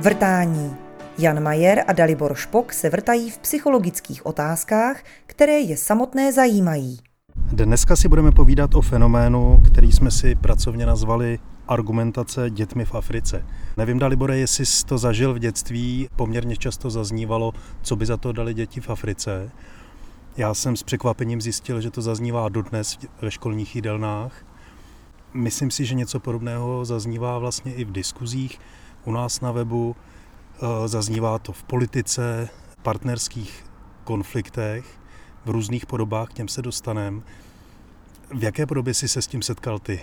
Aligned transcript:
Vrtání. 0.00 0.76
Jan 1.18 1.42
Majer 1.42 1.84
a 1.86 1.92
Dalibor 1.92 2.34
Špok 2.34 2.72
se 2.72 2.90
vrtají 2.90 3.30
v 3.30 3.38
psychologických 3.38 4.26
otázkách, 4.26 5.02
které 5.26 5.52
je 5.52 5.76
samotné 5.76 6.32
zajímají. 6.32 6.98
Dneska 7.52 7.96
si 7.96 8.08
budeme 8.08 8.32
povídat 8.32 8.74
o 8.74 8.82
fenoménu, 8.82 9.60
který 9.66 9.92
jsme 9.92 10.10
si 10.10 10.34
pracovně 10.34 10.86
nazvali 10.86 11.38
argumentace 11.68 12.50
dětmi 12.50 12.84
v 12.84 12.94
Africe. 12.94 13.44
Nevím, 13.76 13.98
Dalibore, 13.98 14.38
jestli 14.38 14.66
jsi 14.66 14.86
to 14.86 14.98
zažil 14.98 15.34
v 15.34 15.38
dětství, 15.38 16.08
poměrně 16.16 16.56
často 16.56 16.90
zaznívalo, 16.90 17.52
co 17.82 17.96
by 17.96 18.06
za 18.06 18.16
to 18.16 18.32
dali 18.32 18.54
děti 18.54 18.80
v 18.80 18.90
Africe. 18.90 19.50
Já 20.36 20.54
jsem 20.54 20.76
s 20.76 20.82
překvapením 20.82 21.40
zjistil, 21.40 21.80
že 21.80 21.90
to 21.90 22.02
zaznívá 22.02 22.48
dodnes 22.48 22.98
ve 23.22 23.30
školních 23.30 23.76
jídelnách. 23.76 24.32
Myslím 25.34 25.70
si, 25.70 25.84
že 25.84 25.94
něco 25.94 26.20
podobného 26.20 26.84
zaznívá 26.84 27.38
vlastně 27.38 27.74
i 27.74 27.84
v 27.84 27.92
diskuzích 27.92 28.60
u 29.04 29.12
nás 29.12 29.40
na 29.40 29.52
webu. 29.52 29.96
Eh, 30.62 30.88
zaznívá 30.88 31.38
to 31.38 31.52
v 31.52 31.62
politice, 31.62 32.48
partnerských 32.82 33.64
konfliktech, 34.04 34.86
v 35.44 35.50
různých 35.50 35.86
podobách, 35.86 36.28
k 36.28 36.32
těm 36.32 36.48
se 36.48 36.62
dostaneme. 36.62 37.20
V 38.34 38.42
jaké 38.42 38.66
podobě 38.66 38.94
jsi 38.94 39.08
se 39.08 39.22
s 39.22 39.26
tím 39.26 39.42
setkal 39.42 39.78
ty? 39.78 40.00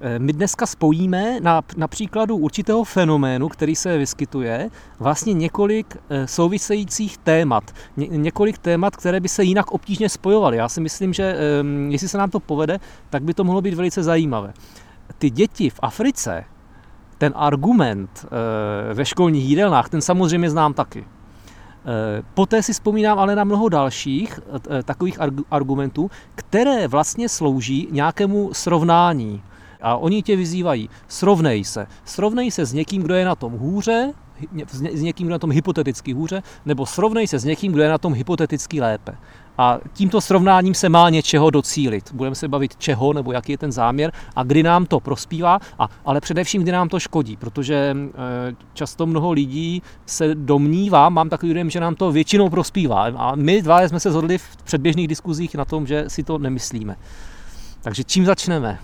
Eh, 0.00 0.18
my 0.18 0.32
dneska 0.32 0.66
spojíme 0.66 1.40
na, 1.40 1.62
na 1.76 1.88
příkladu 1.88 2.36
určitého 2.36 2.84
fenoménu, 2.84 3.48
který 3.48 3.76
se 3.76 3.98
vyskytuje, 3.98 4.70
vlastně 4.98 5.32
několik 5.32 5.96
eh, 6.08 6.26
souvisejících 6.26 7.18
témat. 7.18 7.72
Ně, 7.96 8.06
několik 8.06 8.58
témat, 8.58 8.96
které 8.96 9.20
by 9.20 9.28
se 9.28 9.44
jinak 9.44 9.70
obtížně 9.70 10.08
spojovaly. 10.08 10.56
Já 10.56 10.68
si 10.68 10.80
myslím, 10.80 11.12
že 11.12 11.36
ehm, 11.38 11.90
jestli 11.90 12.08
se 12.08 12.18
nám 12.18 12.30
to 12.30 12.40
povede, 12.40 12.80
tak 13.10 13.22
by 13.22 13.34
to 13.34 13.44
mohlo 13.44 13.60
být 13.60 13.74
velice 13.74 14.02
zajímavé. 14.02 14.52
Ty 15.18 15.30
děti 15.30 15.70
v 15.70 15.78
Africe, 15.82 16.44
ten 17.18 17.32
argument 17.36 18.26
eh, 18.26 18.94
ve 18.94 19.04
školních 19.04 19.44
jídelnách, 19.44 19.88
ten 19.88 20.00
samozřejmě 20.00 20.50
znám 20.50 20.74
taky. 20.74 21.04
Poté 22.34 22.62
si 22.62 22.72
vzpomínám 22.72 23.18
ale 23.18 23.36
na 23.36 23.44
mnoho 23.44 23.68
dalších 23.68 24.40
takových 24.84 25.18
argumentů, 25.50 26.10
které 26.34 26.88
vlastně 26.88 27.28
slouží 27.28 27.88
nějakému 27.90 28.54
srovnání. 28.54 29.42
A 29.82 29.96
oni 29.96 30.22
tě 30.22 30.36
vyzývají, 30.36 30.90
srovnej 31.08 31.64
se. 31.64 31.86
Srovnej 32.04 32.50
se 32.50 32.66
s 32.66 32.72
někým, 32.72 33.02
kdo 33.02 33.14
je 33.14 33.24
na 33.24 33.34
tom 33.34 33.52
hůře, 33.52 34.12
s 34.92 35.02
někým, 35.02 35.26
kdo 35.26 35.32
je 35.32 35.34
na 35.34 35.38
tom 35.38 35.50
hypoteticky 35.50 36.12
hůře, 36.12 36.42
nebo 36.66 36.86
srovnej 36.86 37.26
se 37.26 37.38
s 37.38 37.44
někým, 37.44 37.72
kdo 37.72 37.82
je 37.82 37.88
na 37.88 37.98
tom 37.98 38.14
hypoteticky 38.14 38.80
lépe. 38.80 39.14
A 39.58 39.78
tímto 39.92 40.20
srovnáním 40.20 40.74
se 40.74 40.88
má 40.88 41.10
něčeho 41.10 41.50
docílit. 41.50 42.12
Budeme 42.12 42.36
se 42.36 42.48
bavit 42.48 42.76
čeho, 42.76 43.12
nebo 43.12 43.32
jaký 43.32 43.52
je 43.52 43.58
ten 43.58 43.72
záměr 43.72 44.12
a 44.36 44.42
kdy 44.42 44.62
nám 44.62 44.86
to 44.86 45.00
prospívá, 45.00 45.58
a, 45.78 45.88
ale 46.04 46.20
především 46.20 46.62
kdy 46.62 46.72
nám 46.72 46.88
to 46.88 47.00
škodí, 47.00 47.36
protože 47.36 47.74
e, 47.74 48.54
často 48.74 49.06
mnoho 49.06 49.32
lidí 49.32 49.82
se 50.06 50.34
domnívá, 50.34 51.08
mám 51.08 51.28
takový 51.28 51.54
dojem, 51.54 51.70
že 51.70 51.80
nám 51.80 51.94
to 51.94 52.12
většinou 52.12 52.48
prospívá. 52.48 53.04
A 53.16 53.34
my 53.34 53.62
dva 53.62 53.88
jsme 53.88 54.00
se 54.00 54.10
zhodli 54.10 54.38
v 54.38 54.56
předběžných 54.64 55.08
diskuzích 55.08 55.54
na 55.54 55.64
tom, 55.64 55.86
že 55.86 56.04
si 56.08 56.22
to 56.22 56.38
nemyslíme. 56.38 56.96
Takže 57.82 58.04
čím 58.04 58.24
začneme? 58.24 58.78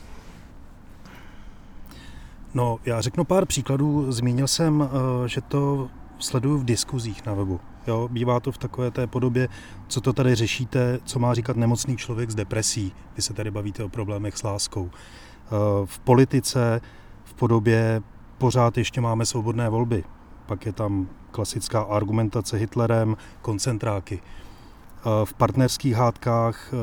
No, 2.55 2.79
já 2.85 3.01
řeknu 3.01 3.25
pár 3.25 3.47
příkladů. 3.47 4.13
Zmínil 4.13 4.49
jsem, 4.49 4.83
eh, 4.83 5.29
že 5.29 5.41
to 5.41 5.89
sleduju 6.19 6.59
v 6.59 6.65
diskuzích 6.65 7.27
na 7.27 7.35
webu. 7.35 7.61
Jo, 7.87 8.09
bývá 8.13 8.41
to 8.41 8.53
v 8.53 8.59
takové 8.59 8.91
té 8.91 9.07
podobě, 9.07 9.49
co 9.89 10.01
to 10.01 10.13
tady 10.13 10.35
řešíte, 10.35 10.99
co 11.05 11.19
má 11.19 11.35
říkat 11.35 11.57
nemocný 11.57 11.97
člověk 11.97 12.31
s 12.31 12.35
depresí. 12.35 12.93
Vy 13.17 13.23
se 13.23 13.35
tady 13.35 13.51
bavíte 13.51 13.85
o 13.85 13.89
problémech 13.89 14.37
s 14.37 14.43
láskou. 14.43 14.91
Eh, 14.93 15.51
v 15.85 15.99
politice 15.99 16.81
v 17.25 17.35
podobě 17.35 18.03
pořád 18.39 18.79
ještě 18.79 19.01
máme 19.01 19.27
svobodné 19.27 19.69
volby. 19.69 20.05
Pak 20.47 20.67
je 20.67 20.73
tam 20.73 21.09
klasická 21.31 21.83
argumentace 21.83 22.57
Hitlerem, 22.57 23.17
koncentráky. 23.43 24.21
Eh, 24.23 25.25
v 25.25 25.35
partnerských 25.35 25.95
hádkách 25.95 26.75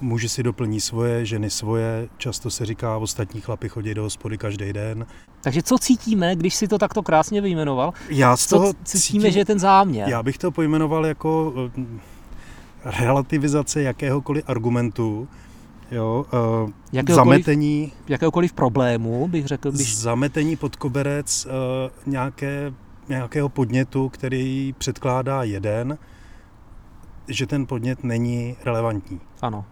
Muži 0.00 0.28
si 0.28 0.42
doplní 0.42 0.80
svoje, 0.80 1.26
ženy 1.26 1.50
svoje, 1.50 2.08
často 2.18 2.50
se 2.50 2.66
říká, 2.66 2.96
ostatní 2.96 3.40
chlapi 3.40 3.68
chodí 3.68 3.94
do 3.94 4.02
hospody 4.02 4.38
každý 4.38 4.72
den. 4.72 5.06
Takže 5.40 5.62
co 5.62 5.78
cítíme, 5.78 6.36
když 6.36 6.54
si 6.54 6.68
to 6.68 6.78
takto 6.78 7.02
krásně 7.02 7.40
vyjmenoval? 7.40 7.92
Já 8.08 8.36
z 8.36 8.46
toho 8.46 8.72
co 8.72 8.78
cítíme, 8.84 9.22
cítím, 9.22 9.32
že 9.32 9.38
je 9.38 9.44
ten 9.44 9.58
záměr? 9.58 10.08
Já 10.08 10.22
bych 10.22 10.38
to 10.38 10.50
pojmenoval 10.50 11.06
jako 11.06 11.54
eh, 11.78 13.04
relativizace 13.04 13.82
jakéhokoliv 13.82 14.44
argumentu, 14.46 15.28
jo, 15.90 16.26
uh, 16.32 16.70
jakéhokoliv, 16.92 17.26
zametení... 17.34 17.92
Jakéhokoliv 18.08 18.52
problému, 18.52 19.28
bych 19.28 19.46
řekl. 19.46 19.70
Když... 19.72 19.96
Zametení 19.96 20.56
pod 20.56 20.76
koberec 20.76 21.46
uh, 21.46 21.52
nějaké, 22.12 22.72
nějakého 23.08 23.48
podnětu, 23.48 24.08
který 24.08 24.74
předkládá 24.78 25.42
jeden, 25.42 25.98
že 27.28 27.46
ten 27.46 27.66
podnět 27.66 28.04
není 28.04 28.56
relevantní. 28.64 29.20
Ano. 29.42 29.64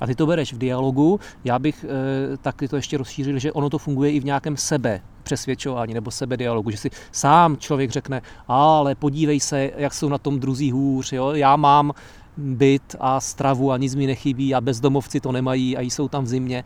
A 0.00 0.06
ty 0.06 0.14
to 0.14 0.26
bereš 0.26 0.52
v 0.52 0.58
dialogu, 0.58 1.20
já 1.44 1.58
bych 1.58 1.84
e, 1.84 2.36
taky 2.36 2.68
to 2.68 2.76
ještě 2.76 2.98
rozšířil, 2.98 3.38
že 3.38 3.52
ono 3.52 3.70
to 3.70 3.78
funguje 3.78 4.10
i 4.12 4.20
v 4.20 4.24
nějakém 4.24 4.56
sebe 4.56 5.00
přesvědčování 5.22 5.94
nebo 5.94 6.10
sebe 6.10 6.36
dialogu, 6.36 6.70
že 6.70 6.76
si 6.76 6.90
sám 7.12 7.56
člověk 7.56 7.90
řekne, 7.90 8.22
ale 8.48 8.94
podívej 8.94 9.40
se, 9.40 9.70
jak 9.76 9.94
jsou 9.94 10.08
na 10.08 10.18
tom 10.18 10.40
druzí 10.40 10.70
hůř, 10.72 11.12
jo? 11.12 11.30
já 11.30 11.56
mám 11.56 11.92
byt 12.36 12.96
a 13.00 13.20
stravu 13.20 13.72
a 13.72 13.76
nic 13.76 13.94
mi 13.94 14.06
nechybí 14.06 14.54
a 14.54 14.60
bezdomovci 14.60 15.20
to 15.20 15.32
nemají 15.32 15.76
a 15.76 15.80
jsou 15.80 16.08
tam 16.08 16.24
v 16.24 16.28
zimě. 16.28 16.64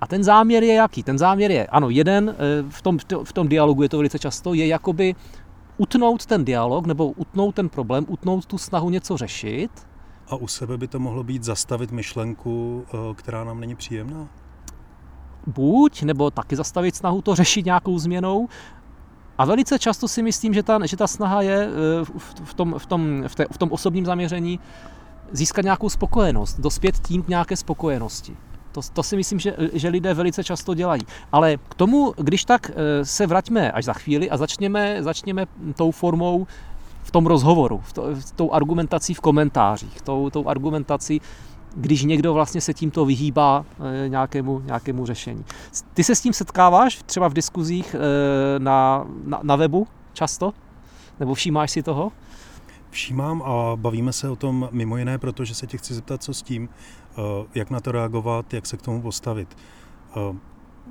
A 0.00 0.06
ten 0.06 0.24
záměr 0.24 0.62
je 0.62 0.74
jaký? 0.74 1.02
Ten 1.02 1.18
záměr 1.18 1.50
je, 1.50 1.66
ano, 1.66 1.90
jeden, 1.90 2.34
eh, 2.38 2.64
v 2.68 2.82
tom, 2.82 2.98
v 3.24 3.32
tom 3.32 3.48
dialogu 3.48 3.82
je 3.82 3.88
to 3.88 3.96
velice 3.96 4.18
často, 4.18 4.54
je 4.54 4.66
jakoby 4.66 5.14
utnout 5.76 6.26
ten 6.26 6.44
dialog 6.44 6.86
nebo 6.86 7.10
utnout 7.10 7.54
ten 7.54 7.68
problém, 7.68 8.04
utnout 8.08 8.46
tu 8.46 8.58
snahu 8.58 8.90
něco 8.90 9.16
řešit, 9.16 9.70
a 10.30 10.36
u 10.36 10.46
sebe 10.48 10.78
by 10.78 10.88
to 10.88 10.98
mohlo 10.98 11.22
být 11.24 11.44
zastavit 11.44 11.92
myšlenku, 11.92 12.84
eh, 12.88 13.14
která 13.14 13.44
nám 13.44 13.60
není 13.60 13.74
příjemná? 13.74 14.28
Buď, 15.46 16.02
nebo 16.02 16.30
taky 16.30 16.56
zastavit 16.56 16.96
snahu 16.96 17.22
to 17.22 17.34
řešit 17.34 17.64
nějakou 17.64 17.98
změnou. 17.98 18.48
A 19.38 19.44
velice 19.44 19.78
často 19.78 20.08
si 20.08 20.22
myslím, 20.22 20.54
že 20.54 20.62
ta, 20.62 20.86
že 20.86 20.96
ta 20.96 21.06
snaha 21.06 21.42
je 21.42 21.68
eh, 21.68 22.04
v 22.44 22.54
tom, 22.54 22.74
v, 22.78 22.86
tom, 22.86 23.24
v, 23.28 23.34
té, 23.34 23.46
v 23.52 23.58
tom 23.58 23.72
osobním 23.72 24.04
zaměření 24.04 24.60
získat 25.32 25.62
nějakou 25.62 25.88
spokojenost, 25.88 26.60
dospět 26.60 26.98
tím 26.98 27.22
k 27.22 27.28
nějaké 27.28 27.56
spokojenosti. 27.56 28.36
To, 28.72 28.80
to 28.92 29.02
si 29.02 29.16
myslím, 29.16 29.38
že, 29.38 29.56
že 29.72 29.88
lidé 29.88 30.14
velice 30.14 30.44
často 30.44 30.74
dělají. 30.74 31.02
Ale 31.32 31.56
k 31.56 31.74
tomu, 31.74 32.14
když 32.16 32.44
tak 32.44 32.70
eh, 32.70 33.04
se 33.04 33.26
vraťme 33.26 33.72
až 33.72 33.84
za 33.84 33.92
chvíli 33.92 34.30
a 34.30 34.36
začněme, 34.36 35.02
začněme 35.02 35.46
tou 35.76 35.90
formou 35.90 36.46
v 37.08 37.10
tom 37.10 37.26
rozhovoru, 37.26 37.80
v, 37.84 37.92
to, 37.92 38.02
v 38.14 38.32
tou 38.32 38.52
argumentací 38.52 39.14
v 39.14 39.20
komentářích, 39.20 40.02
tou, 40.02 40.30
tou 40.30 40.48
argumentací, 40.48 41.20
když 41.76 42.04
někdo 42.04 42.34
vlastně 42.34 42.60
se 42.60 42.74
tímto 42.74 43.04
vyhýbá 43.04 43.64
e, 44.04 44.08
nějakému, 44.08 44.60
nějakému 44.60 45.06
řešení. 45.06 45.44
Ty 45.94 46.04
se 46.04 46.14
s 46.14 46.20
tím 46.20 46.32
setkáváš 46.32 47.02
třeba 47.06 47.28
v 47.28 47.32
diskuzích 47.32 47.94
e, 47.94 47.98
na, 48.58 49.06
na, 49.24 49.40
na 49.42 49.56
webu 49.56 49.86
často? 50.12 50.52
Nebo 51.20 51.34
všímáš 51.34 51.70
si 51.70 51.82
toho? 51.82 52.12
Všímám 52.90 53.42
a 53.42 53.76
bavíme 53.76 54.12
se 54.12 54.28
o 54.28 54.36
tom 54.36 54.68
mimo 54.72 54.96
jiné, 54.96 55.18
protože 55.18 55.54
se 55.54 55.66
tě 55.66 55.78
chci 55.78 55.94
zeptat, 55.94 56.22
co 56.22 56.34
s 56.34 56.42
tím, 56.42 56.68
e, 56.68 57.22
jak 57.54 57.70
na 57.70 57.80
to 57.80 57.92
reagovat, 57.92 58.54
jak 58.54 58.66
se 58.66 58.76
k 58.76 58.82
tomu 58.82 59.02
postavit. 59.02 59.56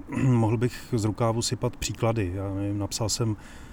Mohl 0.23 0.57
bych 0.57 0.93
z 0.97 1.05
rukávu 1.05 1.41
sypat 1.41 1.75
příklady. 1.75 2.31
Já 2.35 2.49
nevím, 2.53 2.77
napsal 2.79 3.09
jsem 3.09 3.35
Eh, 3.35 3.66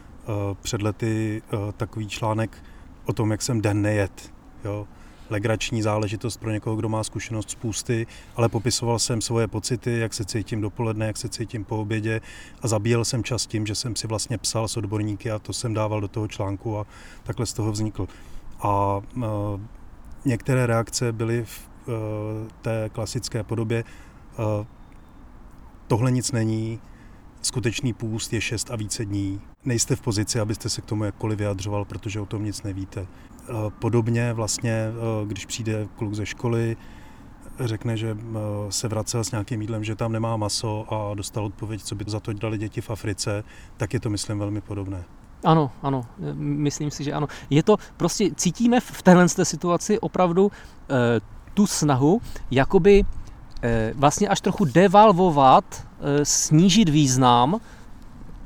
před 0.63 0.83
lety 0.83 1.43
eh, 1.47 1.57
takový 1.77 2.09
článek 2.09 2.63
o 3.05 3.13
tom, 3.13 3.31
jak 3.31 3.43
jsem 3.43 3.61
den 3.61 3.83
nejet. 3.83 4.33
Jo? 4.65 4.87
Legrační 5.31 5.83
záležitost 5.83 6.37
pro 6.37 6.51
někoho, 6.51 6.77
kdo 6.77 6.89
má 6.89 7.05
zkušenost 7.05 7.51
z 7.51 7.55
půsty, 7.55 8.07
ale 8.37 8.49
popisoval 8.49 8.99
jsem 8.99 9.21
svoje 9.21 9.49
pocity, 9.49 9.99
jak 9.99 10.15
se 10.15 10.25
cítím 10.25 10.61
dopoledne, 10.61 11.07
jak 11.07 11.17
se 11.17 11.29
cítím 11.29 11.65
po 11.65 11.79
obědě 11.79 12.21
a 12.63 12.69
zabíjel 12.69 13.05
jsem 13.05 13.25
čas 13.25 13.47
tím, 13.47 13.67
že 13.67 13.75
jsem 13.75 13.97
si 13.97 14.07
vlastně 14.07 14.39
psal 14.39 14.69
s 14.69 14.77
odborníky 14.77 15.31
a 15.31 15.39
to 15.39 15.53
jsem 15.53 15.75
dával 15.75 16.01
do 16.01 16.09
toho 16.09 16.29
článku 16.29 16.79
a 16.79 16.87
takhle 17.23 17.47
z 17.47 17.53
toho 17.53 17.73
vznikl. 17.73 18.09
A 18.61 19.01
uh, 19.17 19.23
některé 20.25 20.67
reakce 20.67 21.13
byly 21.13 21.45
v 21.45 21.69
té 22.63 22.91
klasické 22.93 23.43
podobě 23.43 23.85
tohle 25.87 26.11
nic 26.11 26.33
není, 26.33 26.81
skutečný 27.45 27.93
půst 27.93 28.33
je 28.33 28.41
6 28.41 28.71
a 28.71 28.77
více 28.77 29.05
dní. 29.05 29.41
Nejste 29.65 29.97
v 29.97 30.01
pozici, 30.01 30.41
abyste 30.41 30.69
se 30.69 30.81
k 30.81 30.85
tomu 30.85 31.05
jakkoliv 31.05 31.39
vyjadřoval, 31.39 31.85
protože 31.85 32.21
o 32.21 32.27
tom 32.27 32.45
nic 32.45 32.63
nevíte. 32.63 33.01
Eh, 33.01 33.53
podobně 33.79 34.33
vlastně, 34.33 34.73
eh, 34.73 35.27
když 35.27 35.47
přijde 35.47 35.89
kluk 35.97 36.15
ze 36.15 36.27
školy, 36.27 36.77
řekne, 37.61 37.97
že 37.97 38.17
eh, 38.21 38.39
se 38.69 38.89
vracel 38.89 39.25
s 39.25 39.31
nějakým 39.31 39.61
jídlem, 39.61 39.85
že 39.85 39.95
tam 39.95 40.13
nemá 40.13 40.37
maso 40.37 40.95
a 40.95 41.15
dostal 41.15 41.45
odpověď, 41.45 41.83
co 41.83 41.95
by 41.95 42.05
za 42.07 42.21
to 42.21 42.33
dali 42.33 42.59
děti 42.59 42.81
v 42.81 42.91
Africe, 42.91 43.45
tak 43.77 43.95
je 43.95 44.01
to, 44.01 44.11
myslím, 44.11 44.39
velmi 44.39 44.61
podobné. 44.61 45.05
Ano, 45.45 45.71
ano, 45.83 46.07
myslím 46.35 46.91
si, 46.91 47.05
že 47.05 47.13
ano. 47.13 47.27
Je 47.51 47.63
to, 47.63 47.77
prostě 47.97 48.31
cítíme 48.35 48.81
v 48.81 49.03
téhle 49.03 49.29
situaci 49.29 50.01
opravdu 50.01 50.53
e, 50.53 51.21
tu 51.55 51.67
snahu, 51.67 52.21
jakoby 52.51 53.05
e, 53.63 53.93
vlastně 53.97 54.29
až 54.29 54.41
trochu 54.41 54.65
devalvovat, 54.65 55.87
snížit 56.23 56.89
význam 56.89 57.61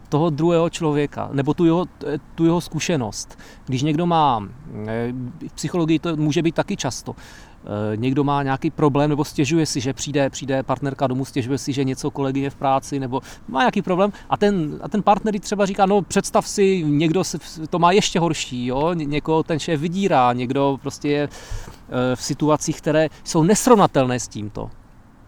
toho 0.09 0.31
druhého 0.31 0.71
člověka, 0.71 1.29
nebo 1.33 1.55
tu 1.55 1.65
jeho, 1.65 1.85
tu 2.35 2.45
jeho 2.45 2.61
zkušenost. 2.61 3.39
Když 3.67 3.83
někdo 3.83 4.07
má, 4.07 4.49
eh, 4.87 5.13
v 5.49 5.53
psychologii 5.53 5.99
to 5.99 6.17
může 6.17 6.43
být 6.43 6.55
taky 6.55 6.77
často, 6.77 7.15
eh, 7.15 7.97
někdo 7.97 8.25
má 8.25 8.43
nějaký 8.43 8.71
problém 8.71 9.11
nebo 9.11 9.25
stěžuje 9.25 9.67
si, 9.67 9.81
že 9.81 9.93
přijde, 9.93 10.31
přijde 10.31 10.63
partnerka 10.63 11.07
domů, 11.07 11.25
stěžuje 11.25 11.59
si, 11.59 11.73
že 11.73 11.85
něco 11.85 12.11
kolegyně 12.11 12.51
v 12.51 12.55
práci 12.55 13.01
nebo 13.01 13.21
má 13.49 13.61
nějaký 13.61 13.83
problém 13.83 14.13
a 14.31 14.37
ten, 14.37 14.79
a 14.83 14.89
ten 14.89 15.03
partner 15.03 15.41
třeba 15.41 15.67
říká, 15.67 15.87
no 15.87 16.03
představ 16.03 16.49
si, 16.49 16.85
někdo 16.87 17.23
to 17.71 17.79
má 17.79 17.93
ještě 17.93 18.21
horší, 18.21 18.67
jo? 18.67 18.95
někoho 18.95 19.43
ten 19.43 19.59
šéf 19.59 19.81
vydírá, 19.81 20.33
někdo 20.33 20.79
prostě 20.83 21.09
je 21.09 21.23
eh, 21.23 22.17
v 22.17 22.23
situacích, 22.23 22.81
které 22.81 23.09
jsou 23.25 23.43
nesrovnatelné 23.43 24.21
s 24.21 24.29
tímto 24.29 24.71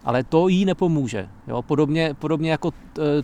ale 0.05 0.25
to 0.25 0.49
jí 0.49 0.65
nepomůže. 0.65 1.29
Jo? 1.49 1.63
Podobně, 1.63 2.15
podobně 2.19 2.51
jako 2.51 2.73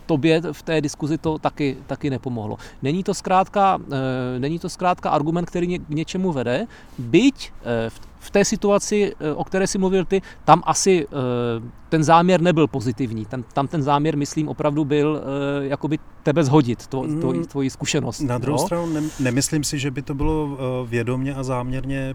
tobě 0.06 0.43
v 0.52 0.62
té 0.62 0.81
diskuzi 0.81 1.19
to 1.19 1.38
taky, 1.38 1.76
taky 1.87 2.11
nepomohlo. 2.11 2.56
Není 2.82 3.02
to, 3.02 3.14
zkrátka, 3.14 3.78
e, 3.93 4.38
není 4.38 4.58
to 4.58 4.69
zkrátka 4.69 5.11
argument, 5.11 5.44
který 5.44 5.78
k 5.78 5.88
něčemu 5.88 6.32
vede, 6.32 6.67
byť 6.99 7.52
e, 7.64 7.90
v 8.19 8.31
té 8.31 8.44
situaci, 8.44 9.14
e, 9.20 9.32
o 9.32 9.44
které 9.44 9.67
si 9.67 9.78
mluvil 9.78 10.05
ty, 10.05 10.23
tam 10.44 10.62
asi 10.67 11.06
ten 11.88 12.05
záměr 12.05 12.40
nebyl 12.40 12.67
pozitivní. 12.67 13.26
Tam, 13.26 13.44
tam 13.52 13.69
ten 13.69 13.82
záměr, 13.82 14.17
myslím, 14.17 14.49
opravdu 14.49 14.84
byl 14.84 15.23
jakoby 15.61 15.99
tebe 16.23 16.44
zhodit, 16.44 16.87
to, 16.87 17.02
to, 17.20 17.32
mm. 17.32 17.44
tvoji 17.44 17.70
zkušenost. 17.70 18.20
Na 18.20 18.38
druhou 18.38 18.58
no? 18.58 18.67
stranu 18.67 18.87
ne, 18.87 19.02
nemyslím 19.20 19.64
si, 19.64 19.78
že 19.78 19.90
by 19.90 20.02
to 20.02 20.14
bylo 20.14 20.58
vědomě 20.87 21.34
a 21.34 21.43
záměrně 21.43 22.14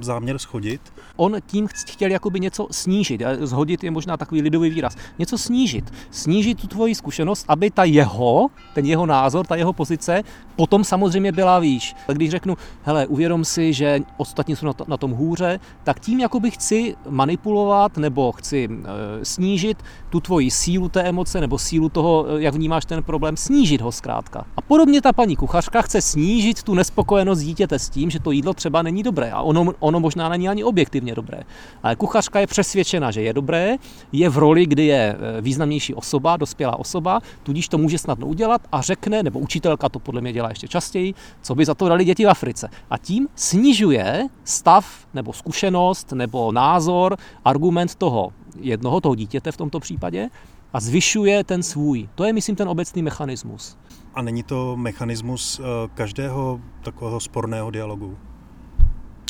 záměr 0.00 0.38
schodit? 0.38 0.80
On 1.16 1.36
tím 1.46 1.68
chtěl 1.86 2.10
jakoby 2.10 2.40
něco 2.40 2.68
snížit. 2.70 3.22
Zhodit 3.40 3.84
je 3.84 3.90
možná 3.90 4.16
takový 4.16 4.42
lidový 4.42 4.70
výraz. 4.70 4.96
Něco 5.18 5.38
snížit. 5.38 5.92
Snížit 6.10 6.60
tu 6.60 6.66
tvoji 6.66 6.94
zkušenost, 6.94 7.44
aby 7.48 7.70
ta 7.70 7.84
jeho, 7.84 8.48
ten 8.74 8.84
jeho 8.84 9.06
názor, 9.06 9.46
ta 9.46 9.56
jeho 9.56 9.72
pozice 9.72 10.22
potom 10.56 10.84
samozřejmě 10.84 11.32
byla 11.32 11.58
výš. 11.58 11.94
Když 12.12 12.30
řeknu, 12.30 12.56
hele, 12.82 13.06
uvědom 13.06 13.44
si, 13.44 13.72
že 13.72 14.00
ostatní 14.16 14.56
jsou 14.56 14.66
na, 14.88 14.96
tom 14.96 15.10
hůře, 15.10 15.60
tak 15.84 16.00
tím 16.00 16.20
jakoby 16.20 16.50
chci 16.50 16.96
manipulovat 17.08 17.96
nebo 17.96 18.32
chci 18.32 18.68
e, 18.68 19.24
snížit 19.24 19.82
tu 20.10 20.20
tvoji 20.20 20.50
sílu 20.50 20.88
té 20.88 21.02
emoce 21.02 21.40
nebo 21.40 21.58
sílu 21.58 21.88
toho, 21.88 22.26
e, 22.28 22.42
jak 22.42 22.54
vnímáš 22.54 22.84
ten 22.84 23.02
problém, 23.02 23.36
snížit 23.36 23.80
ho 23.80 23.92
zkrátka. 23.92 24.44
A 24.56 24.62
podobně 24.62 25.02
ta 25.02 25.12
paní 25.12 25.36
kuchařka 25.36 25.82
chce 25.82 26.02
snížit 26.02 26.62
tu 26.62 26.74
nespokojenost 26.74 27.40
dítěte 27.40 27.78
s 27.78 27.88
tím, 27.88 28.10
že 28.10 28.20
to 28.20 28.30
jídlo 28.30 28.54
třeba 28.54 28.82
není 28.82 29.02
dobré. 29.02 29.30
A 29.30 29.40
ono 29.40 29.69
ono 29.78 30.00
možná 30.00 30.28
není 30.28 30.48
ani 30.48 30.64
objektivně 30.64 31.14
dobré. 31.14 31.40
Ale 31.82 31.96
kuchařka 31.96 32.40
je 32.40 32.46
přesvědčena, 32.46 33.10
že 33.10 33.22
je 33.22 33.32
dobré, 33.32 33.76
je 34.12 34.28
v 34.28 34.38
roli, 34.38 34.66
kdy 34.66 34.86
je 34.86 35.16
e, 35.18 35.40
významnější 35.40 35.94
osoba, 35.94 36.36
dospělá 36.36 36.78
osoba, 36.78 37.20
tudíž 37.42 37.68
to 37.68 37.78
může 37.78 37.98
snadno 37.98 38.26
udělat 38.26 38.62
a 38.72 38.80
řekne, 38.80 39.22
nebo 39.22 39.38
učitelka 39.38 39.88
to 39.88 39.98
podle 39.98 40.20
mě 40.20 40.32
dělá 40.32 40.48
ještě 40.48 40.68
častěji, 40.68 41.14
co 41.42 41.54
by 41.54 41.64
za 41.64 41.74
to 41.74 41.88
dali 41.88 42.04
děti 42.04 42.24
v 42.24 42.30
Africe. 42.30 42.68
A 42.90 42.98
tím 42.98 43.28
snižuje 43.34 44.28
stav 44.44 45.06
nebo 45.14 45.32
zkušenost 45.32 46.12
nebo 46.12 46.52
názor, 46.52 47.16
argument 47.44 47.94
toho 47.94 48.32
jednoho, 48.60 49.00
toho 49.00 49.14
dítěte 49.14 49.52
v 49.52 49.56
tomto 49.56 49.80
případě, 49.80 50.28
a 50.72 50.80
zvyšuje 50.80 51.44
ten 51.44 51.62
svůj. 51.62 52.08
To 52.14 52.24
je, 52.24 52.32
myslím, 52.32 52.56
ten 52.56 52.68
obecný 52.68 53.02
mechanismus. 53.02 53.76
A 54.14 54.22
není 54.22 54.42
to 54.42 54.76
mechanismus 54.76 55.60
e, 55.60 55.62
každého 55.94 56.60
takového 56.82 57.20
sporného 57.20 57.70
dialogu? 57.70 58.18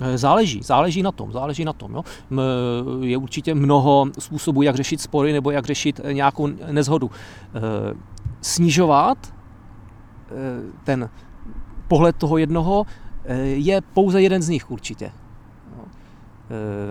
Eh, 0.03 0.19
záleží, 0.19 0.63
záleží 0.63 1.03
na 1.03 1.13
tom, 1.13 1.33
záleží 1.33 1.65
na 1.65 1.73
tom. 1.73 1.95
Jo. 1.95 2.03
Je 3.01 3.17
určitě 3.17 3.55
mnoho 3.55 4.07
způsobů, 4.19 4.63
jak 4.63 4.77
řešit 4.77 5.01
spory 5.01 5.33
nebo 5.33 5.51
jak 5.51 5.67
řešit 5.67 6.01
eh, 6.05 6.15
nějakou 6.15 6.47
nezhodu. 6.71 7.11
Eh, 7.11 7.61
snižovat 8.41 9.35
ten 10.85 11.11
pohled 11.89 12.17
toho 12.17 12.39
jednoho 12.39 12.87
je 13.43 13.81
pouze 13.81 14.23
jeden 14.23 14.43
z 14.43 14.49
nich 14.49 14.71
určitě. 14.71 15.13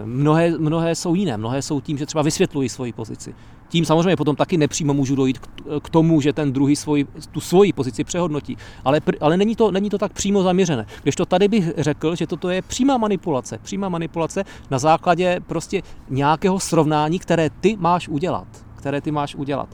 Mnohé, 0.06 0.58
mnohé 0.58 0.96
jsou 0.96 1.16
jiné, 1.16 1.38
mnohé 1.38 1.62
jsou 1.62 1.82
tím, 1.82 1.98
že 1.98 2.06
třeba 2.06 2.22
vysvětlují 2.22 2.70
svoji 2.70 2.94
pozici. 2.94 3.36
Tím 3.70 3.86
samozřejmě 3.86 4.16
potom 4.16 4.36
taky 4.36 4.58
nepřímo 4.58 4.94
můžu 4.94 5.16
dojít 5.16 5.38
k 5.84 5.90
tomu, 5.90 6.22
že 6.22 6.34
ten 6.34 6.54
druhý 6.54 6.76
svoji, 6.76 7.08
tu 7.32 7.40
svoji 7.40 7.74
pozici 7.74 8.04
přehodnotí. 8.04 8.58
Ale, 8.86 9.02
ale 9.22 9.38
není, 9.38 9.56
to, 9.56 9.72
není 9.72 9.90
to 9.90 9.98
tak 9.98 10.14
přímo 10.14 10.44
zaměřené. 10.44 10.86
Když 11.04 11.16
to 11.16 11.26
tady 11.26 11.48
bych 11.48 11.72
řekl, 11.78 12.16
že 12.16 12.28
toto 12.28 12.50
je 12.50 12.62
přímá 12.62 12.98
manipulace. 12.98 13.58
Přímá 13.64 13.90
manipulace 13.90 14.44
na 14.72 14.80
základě 14.80 15.40
prostě 15.48 15.82
nějakého 16.10 16.60
srovnání, 16.60 17.20
které 17.20 17.50
ty 17.50 17.78
máš 17.80 18.08
udělat. 18.08 18.48
Které 18.76 19.02
ty 19.02 19.12
máš 19.12 19.36
udělat. 19.36 19.70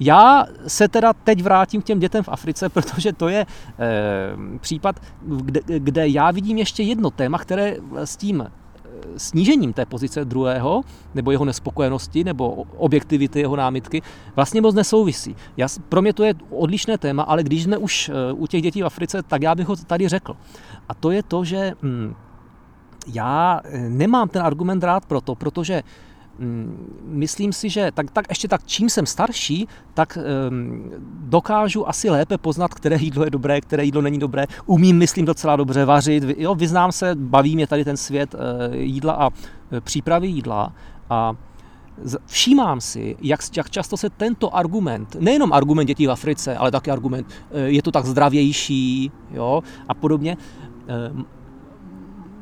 Já 0.00 0.46
se 0.66 0.88
teda 0.88 1.12
teď 1.12 1.42
vrátím 1.42 1.82
k 1.82 1.84
těm 1.84 1.98
dětem 1.98 2.24
v 2.24 2.28
Africe, 2.28 2.68
protože 2.74 3.12
to 3.12 3.28
je 3.28 3.40
e, 3.40 3.46
případ, 4.60 5.00
kde, 5.22 5.60
kde 5.78 6.08
já 6.08 6.30
vidím 6.30 6.58
ještě 6.58 6.82
jedno 6.82 7.10
téma, 7.10 7.38
které 7.38 7.76
s 7.96 8.16
tím 8.16 8.40
eh, 8.40 8.50
snížením 9.16 9.72
té 9.72 9.86
pozice 9.86 10.24
druhého, 10.24 10.82
nebo 11.14 11.30
jeho 11.30 11.44
nespokojenosti, 11.44 12.24
nebo 12.24 12.50
objektivity 12.76 13.40
jeho 13.40 13.56
námitky, 13.56 14.02
vlastně 14.36 14.60
moc 14.60 14.74
nesouvisí. 14.74 15.36
Já, 15.56 15.68
pro 15.88 16.02
mě 16.02 16.12
to 16.12 16.24
je 16.24 16.34
odlišné 16.50 16.98
téma, 16.98 17.22
ale 17.22 17.42
když 17.42 17.62
jsme 17.62 17.78
už 17.78 18.08
eh, 18.08 18.32
u 18.32 18.46
těch 18.46 18.62
dětí 18.62 18.82
v 18.82 18.86
Africe, 18.86 19.22
tak 19.22 19.42
já 19.42 19.54
bych 19.54 19.66
ho 19.66 19.76
tady 19.76 20.08
řekl. 20.08 20.36
A 20.88 20.94
to 20.94 21.10
je 21.10 21.22
to, 21.22 21.44
že 21.44 21.72
hm, 21.82 22.14
já 23.06 23.60
nemám 23.88 24.28
ten 24.28 24.42
argument 24.42 24.84
rád 24.84 25.06
proto, 25.06 25.34
protože 25.34 25.82
Mm, 25.82 25.82
myslím 27.04 27.52
si, 27.52 27.68
že 27.68 27.90
tak, 27.94 28.10
tak 28.10 28.26
ještě 28.28 28.48
tak, 28.48 28.60
čím 28.66 28.90
jsem 28.90 29.06
starší, 29.06 29.68
tak 29.94 30.18
um, 30.50 30.90
dokážu 31.20 31.88
asi 31.88 32.10
lépe 32.10 32.38
poznat, 32.38 32.74
které 32.74 32.96
jídlo 32.96 33.24
je 33.24 33.30
dobré, 33.30 33.60
které 33.60 33.84
jídlo 33.84 34.02
není 34.02 34.18
dobré. 34.18 34.46
Umím, 34.66 34.98
myslím, 34.98 35.24
docela 35.24 35.56
dobře 35.56 35.84
vařit. 35.84 36.24
Jo, 36.36 36.54
vyznám 36.54 36.92
se, 36.92 37.14
baví 37.14 37.54
mě 37.56 37.66
tady 37.66 37.84
ten 37.84 37.96
svět 37.96 38.34
uh, 38.34 38.40
jídla 38.74 39.12
a 39.12 39.28
uh, 39.28 39.34
přípravy 39.80 40.28
jídla. 40.28 40.72
A 41.10 41.32
všímám 42.26 42.80
si, 42.80 43.16
jak, 43.20 43.40
jak 43.56 43.70
často 43.70 43.96
se 43.96 44.10
tento 44.10 44.56
argument, 44.56 45.16
nejenom 45.20 45.52
argument 45.52 45.86
dětí 45.86 46.06
v 46.06 46.10
Africe, 46.10 46.56
ale 46.56 46.70
taky 46.70 46.90
argument, 46.90 47.26
uh, 47.26 47.60
je 47.60 47.82
to 47.82 47.90
tak 47.90 48.06
zdravější 48.06 49.12
jo, 49.30 49.62
a 49.88 49.94
podobně, 49.94 50.36
uh, 51.16 51.22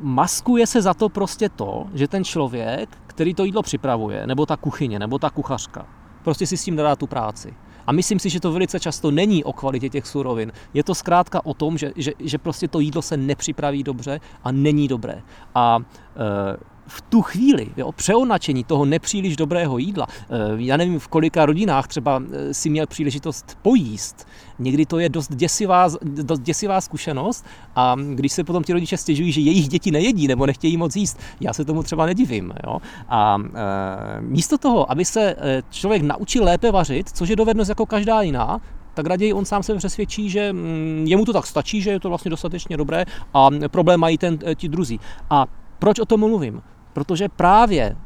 maskuje 0.00 0.66
se 0.66 0.82
za 0.82 0.94
to 0.94 1.08
prostě 1.08 1.48
to, 1.48 1.86
že 1.94 2.08
ten 2.08 2.24
člověk, 2.24 2.88
který 3.18 3.34
to 3.34 3.44
jídlo 3.44 3.62
připravuje, 3.62 4.26
nebo 4.26 4.46
ta 4.46 4.56
kuchyně, 4.56 4.98
nebo 4.98 5.18
ta 5.18 5.30
kuchařka, 5.30 5.86
prostě 6.22 6.46
si 6.46 6.56
s 6.56 6.64
tím 6.64 6.76
dá 6.76 6.96
tu 6.96 7.06
práci. 7.06 7.54
A 7.86 7.92
myslím 7.92 8.18
si, 8.18 8.30
že 8.30 8.40
to 8.40 8.52
velice 8.52 8.80
často 8.80 9.10
není 9.10 9.44
o 9.44 9.52
kvalitě 9.52 9.88
těch 9.88 10.06
surovin. 10.06 10.52
Je 10.74 10.84
to 10.84 10.94
zkrátka 10.94 11.46
o 11.46 11.54
tom, 11.54 11.78
že, 11.78 11.92
že, 11.96 12.12
že 12.18 12.38
prostě 12.38 12.68
to 12.68 12.80
jídlo 12.80 13.02
se 13.02 13.16
nepřipraví 13.16 13.82
dobře 13.82 14.20
a 14.44 14.52
není 14.52 14.88
dobré. 14.88 15.22
A 15.54 15.78
e, 15.78 16.78
v 16.88 17.00
tu 17.00 17.22
chvíli, 17.22 17.68
jo, 17.76 17.92
přeonačení 17.92 18.64
toho 18.64 18.84
nepříliš 18.84 19.36
dobrého 19.36 19.78
jídla, 19.78 20.06
eh, 20.10 20.36
já 20.56 20.76
nevím, 20.76 20.98
v 20.98 21.08
kolika 21.08 21.46
rodinách 21.46 21.86
třeba 21.86 22.22
eh, 22.32 22.54
si 22.54 22.70
měl 22.70 22.86
příležitost 22.86 23.58
pojíst, 23.62 24.26
někdy 24.58 24.86
to 24.86 24.98
je 24.98 25.08
dost 25.08 25.34
děsivá, 25.34 25.88
dost 26.02 26.40
děsivá 26.40 26.80
zkušenost 26.80 27.46
a 27.76 27.96
když 28.14 28.32
se 28.32 28.44
potom 28.44 28.64
ti 28.64 28.72
rodiče 28.72 28.96
stěžují, 28.96 29.32
že 29.32 29.40
jejich 29.40 29.68
děti 29.68 29.90
nejedí 29.90 30.28
nebo 30.28 30.46
nechtějí 30.46 30.76
moc 30.76 30.96
jíst, 30.96 31.20
já 31.40 31.52
se 31.52 31.64
tomu 31.64 31.82
třeba 31.82 32.06
nedivím. 32.06 32.52
Jo? 32.66 32.78
A 33.08 33.38
e, 33.38 34.20
místo 34.20 34.58
toho, 34.58 34.90
aby 34.90 35.04
se 35.04 35.36
člověk 35.70 36.02
naučil 36.02 36.44
lépe 36.44 36.70
vařit, 36.70 37.10
což 37.10 37.28
je 37.28 37.36
dovednost 37.36 37.68
jako 37.68 37.86
každá 37.86 38.22
jiná, 38.22 38.60
tak 38.94 39.06
raději 39.06 39.32
on 39.32 39.44
sám 39.44 39.62
se 39.62 39.74
přesvědčí, 39.74 40.30
že 40.30 40.52
mm, 40.52 41.04
jemu 41.06 41.24
to 41.24 41.32
tak 41.32 41.46
stačí, 41.46 41.82
že 41.82 41.90
je 41.90 42.00
to 42.00 42.08
vlastně 42.08 42.30
dostatečně 42.30 42.76
dobré 42.76 43.04
a 43.34 43.48
problém 43.68 44.00
mají 44.00 44.18
ten, 44.18 44.38
ti 44.54 44.68
druzí. 44.68 45.00
A 45.30 45.46
proč 45.78 45.98
o 45.98 46.04
tom 46.04 46.20
mluvím? 46.20 46.62
Protože 46.92 47.28
právě 47.28 47.96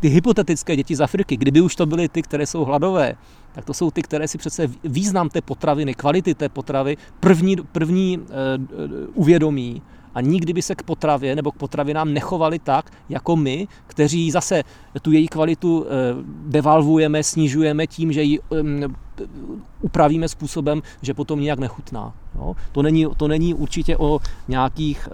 ty 0.00 0.08
hypotetické 0.08 0.76
děti 0.76 0.96
z 0.96 1.00
Afriky, 1.00 1.36
kdyby 1.36 1.60
už 1.60 1.76
to 1.76 1.86
byly 1.86 2.08
ty, 2.08 2.22
které 2.22 2.46
jsou 2.46 2.64
hladové, 2.64 3.14
tak 3.52 3.64
to 3.64 3.74
jsou 3.74 3.90
ty, 3.90 4.02
které 4.02 4.28
si 4.28 4.38
přece 4.38 4.68
význam 4.84 5.28
té 5.28 5.40
potraviny, 5.40 5.94
kvality 5.94 6.34
té 6.34 6.48
potravy 6.48 6.96
první, 7.20 7.56
první 7.56 8.18
uh, 8.18 8.24
uvědomí. 9.14 9.82
A 10.14 10.20
nikdy 10.20 10.52
by 10.52 10.62
se 10.62 10.74
k 10.74 10.82
potravě 10.82 11.36
nebo 11.36 11.52
k 11.52 11.56
potravinám 11.56 12.12
nechovali 12.12 12.58
tak, 12.58 12.90
jako 13.08 13.36
my, 13.36 13.68
kteří 13.86 14.30
zase 14.30 14.62
tu 15.02 15.12
její 15.12 15.28
kvalitu 15.28 15.86
eh, 15.86 15.88
devalvujeme, 16.46 17.22
snižujeme 17.22 17.86
tím, 17.86 18.12
že 18.12 18.22
ji 18.22 18.38
upravíme 19.90 20.28
způsobem, 20.28 20.82
že 21.02 21.14
potom 21.14 21.40
nijak 21.40 21.58
nechutná. 21.58 22.12
Jo? 22.34 22.54
To, 22.72 22.82
není, 22.82 23.06
to 23.16 23.28
není 23.28 23.54
určitě 23.54 23.96
o 23.98 24.18
nějakých, 24.48 25.08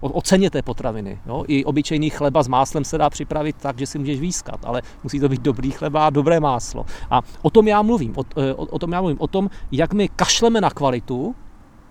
o, 0.00 0.08
o 0.08 0.22
ceně 0.22 0.50
té 0.50 0.62
potraviny. 0.62 1.20
Jo? 1.26 1.44
I 1.48 1.64
obyčejný 1.64 2.10
chleba 2.10 2.42
s 2.42 2.48
máslem 2.48 2.84
se 2.84 2.98
dá 2.98 3.10
připravit 3.10 3.56
tak, 3.60 3.78
že 3.78 3.86
si 3.86 3.98
můžeš 3.98 4.20
výskat, 4.20 4.60
ale 4.64 4.82
musí 5.04 5.20
to 5.20 5.28
být 5.28 5.42
dobrý 5.42 5.70
chleba 5.70 6.06
a 6.06 6.10
dobré 6.10 6.40
máslo. 6.40 6.86
A 7.10 7.20
o 7.42 7.50
tom 7.50 7.68
já 7.68 7.82
mluvím, 7.82 8.16
o, 8.16 8.24
eh, 8.36 8.54
o, 8.54 8.64
o 8.64 8.78
tom 8.78 8.92
já 8.92 9.00
mluvím, 9.00 9.20
o 9.20 9.28
tom, 9.28 9.50
jak 9.72 9.92
my 9.92 10.08
kašleme 10.08 10.60
na 10.60 10.70
kvalitu, 10.70 11.34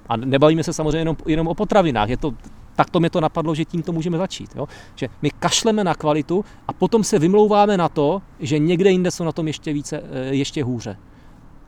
a 0.09 0.17
nebavíme 0.17 0.63
se 0.63 0.73
samozřejmě 0.73 0.99
jenom, 0.99 1.15
jenom 1.25 1.47
o 1.47 1.53
potravinách, 1.53 2.09
je 2.09 2.17
to 2.17 2.33
tak 2.75 2.89
to 2.89 2.99
mě 2.99 3.09
to 3.09 3.21
napadlo, 3.21 3.55
že 3.55 3.65
tím 3.65 3.83
to 3.83 3.91
můžeme 3.91 4.17
začít. 4.17 4.49
Jo? 4.55 4.67
Že 4.95 5.07
my 5.21 5.29
kašleme 5.29 5.83
na 5.83 5.95
kvalitu 5.95 6.45
a 6.67 6.73
potom 6.73 7.03
se 7.03 7.19
vymlouváme 7.19 7.77
na 7.77 7.89
to, 7.89 8.21
že 8.39 8.59
někde 8.59 8.91
jinde 8.91 9.11
jsou 9.11 9.23
na 9.23 9.31
tom 9.31 9.47
ještě, 9.47 9.73
více, 9.73 10.01
eh, 10.11 10.33
ještě 10.33 10.63
hůře. 10.63 10.97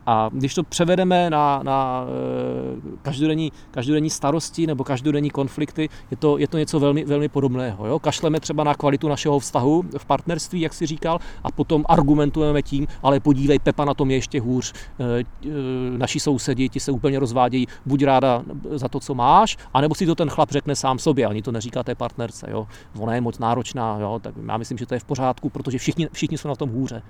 A 0.06 0.30
když 0.34 0.54
to 0.54 0.64
převedeme 0.64 1.30
na, 1.30 1.62
na 1.64 2.06
eh, 2.06 2.98
každodenní, 3.02 3.52
každodenní 3.72 4.10
starosti 4.10 4.68
nebo 4.68 4.84
každodenní 4.84 5.30
konflikty, 5.30 5.90
je 6.12 6.18
to, 6.18 6.38
je 6.38 6.48
to 6.48 6.58
něco 6.58 6.80
velmi, 6.80 7.06
velmi 7.06 7.30
podobného. 7.30 7.88
Jo? 7.88 8.00
Kašleme 8.00 8.40
třeba 8.40 8.64
na 8.64 8.76
kvalitu 8.76 9.08
našeho 9.10 9.40
vztahu 9.40 9.84
v 9.98 10.06
partnerství, 10.06 10.62
jak 10.62 10.74
si 10.74 10.86
říkal, 10.86 11.20
a 11.44 11.52
potom 11.52 11.86
argumentujeme 11.90 12.62
tím, 12.62 12.88
ale 13.04 13.20
podívej, 13.20 13.60
Pepa 13.60 13.86
na 13.86 13.94
tom 13.94 14.12
je 14.12 14.18
ještě 14.18 14.42
hůř, 14.42 14.74
eh, 14.74 15.04
eh, 15.46 15.50
naši 15.98 16.20
sousedi 16.20 16.70
ti 16.70 16.80
se 16.80 16.92
úplně 16.92 17.20
rozvádějí, 17.20 17.68
buď 17.86 18.04
ráda 18.04 18.44
za 18.72 18.88
to, 18.88 19.00
co 19.00 19.14
máš, 19.14 19.58
anebo 19.74 19.96
si 19.96 20.06
to 20.06 20.16
ten 20.16 20.30
chlap 20.30 20.52
řekne 20.52 20.76
sám 20.76 21.00
sobě, 21.00 21.26
ani 21.26 21.42
to 21.42 21.52
neříká 21.52 21.84
té 21.84 21.96
partnerce. 21.96 22.48
Jo? 22.52 22.68
Ona 23.00 23.16
je 23.16 23.22
moc 23.22 23.40
náročná, 23.40 23.98
jo? 24.00 24.20
tak 24.24 24.36
já 24.48 24.58
myslím, 24.58 24.78
že 24.78 24.86
to 24.86 24.94
je 24.94 25.00
v 25.00 25.04
pořádku, 25.04 25.50
protože 25.50 25.78
všichni, 25.78 26.08
všichni 26.12 26.38
jsou 26.38 26.48
na 26.48 26.56
tom 26.56 26.70
hůře. 26.70 27.02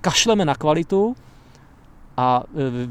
Kašleme 0.00 0.44
na 0.44 0.54
kvalitu, 0.54 1.14
a 2.20 2.42
e, 2.56 2.88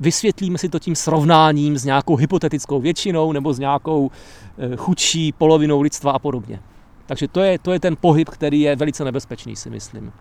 vysvětlíme 0.00 0.58
si 0.58 0.68
to 0.68 0.78
tím 0.78 0.96
srovnáním 0.96 1.78
s 1.78 1.84
nějakou 1.84 2.16
hypotetickou 2.16 2.80
většinou 2.80 3.32
nebo 3.32 3.52
s 3.54 3.58
nějakou 3.58 4.10
e, 4.58 4.76
chudší 4.76 5.32
polovinou 5.32 5.80
lidstva 5.80 6.12
a 6.12 6.18
podobně. 6.18 6.62
Takže 7.06 7.28
to 7.28 7.40
je, 7.40 7.58
to 7.58 7.72
je 7.72 7.80
ten 7.80 7.96
pohyb, 8.00 8.28
který 8.28 8.60
je 8.60 8.76
velice 8.76 9.04
nebezpečný, 9.04 9.56
si 9.56 9.70
myslím. 9.70 10.12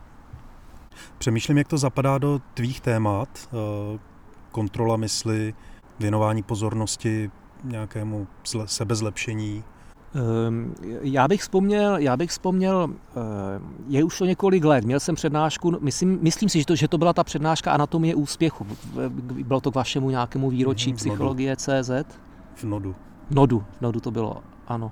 Přemýšlím, 1.18 1.58
jak 1.58 1.68
to 1.68 1.78
zapadá 1.78 2.18
do 2.18 2.42
tvých 2.54 2.82
témat, 2.82 3.30
e, 3.46 4.00
kontrola 4.52 4.98
mysli, 4.98 5.54
věnování 6.00 6.44
pozornosti 6.44 7.32
nějakému 7.64 8.28
sebezlepšení. 8.66 9.64
Ehm, 10.16 10.74
já 11.02 11.28
bych 11.28 11.42
vzpomněl, 11.42 11.98
já 11.98 12.18
bych 12.18 12.30
vzpomněl, 12.30 12.90
ehm, 12.90 13.76
je 13.88 14.04
už 14.04 14.18
to 14.18 14.26
několik 14.26 14.64
let, 14.64 14.86
měl 14.86 15.00
jsem 15.00 15.16
přednášku, 15.16 15.78
myslím, 15.80 16.20
myslím 16.22 16.50
si, 16.50 16.60
že 16.60 16.66
to, 16.66 16.76
že 16.76 16.88
to 16.88 16.98
byla 16.98 17.14
ta 17.14 17.24
přednáška 17.24 17.72
Anatomie 17.72 18.16
úspěchu. 18.16 18.68
Bylo 19.44 19.62
to 19.62 19.72
k 19.72 19.76
vašemu 19.76 20.10
nějakému 20.10 20.50
výročí 20.50 20.94
psychologie 20.94 21.56
CZ? 21.56 21.92
V 22.56 22.64
Nodu. 22.64 22.96
Nodu, 23.32 23.64
v 23.78 23.82
Nodu 23.82 24.00
to 24.00 24.12
bylo, 24.12 24.38
ano. 24.68 24.92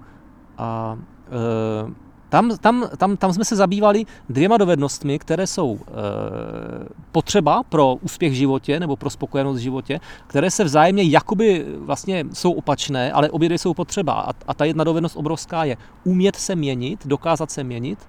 A 0.58 0.98
e, 1.88 2.07
tam, 2.30 2.58
tam, 2.58 2.90
tam, 2.98 3.18
tam 3.18 3.34
jsme 3.34 3.46
se 3.46 3.56
zabývali 3.56 4.06
dvěma 4.30 4.58
dovednostmi, 4.58 5.20
které 5.20 5.48
jsou 5.48 5.80
e, 5.80 5.92
potřeba 7.12 7.64
pro 7.64 7.96
úspěch 7.96 8.32
v 8.32 8.36
životě 8.36 8.80
nebo 8.80 8.96
pro 8.96 9.10
spokojenost 9.10 9.58
v 9.58 9.62
životě, 9.62 10.00
které 10.28 10.52
se 10.52 10.64
vzájemně 10.64 11.04
jakoby 11.04 11.66
vlastně 11.78 12.26
jsou 12.34 12.52
opačné, 12.52 13.12
ale 13.12 13.30
obě 13.30 13.58
jsou 13.58 13.74
potřeba. 13.74 14.14
A, 14.14 14.32
a 14.48 14.54
ta 14.54 14.66
jedna 14.66 14.84
dovednost 14.84 15.18
obrovská 15.18 15.64
je 15.64 15.78
umět 16.04 16.36
se 16.36 16.56
měnit, 16.56 17.08
dokázat 17.08 17.52
se 17.52 17.64
měnit, 17.64 18.00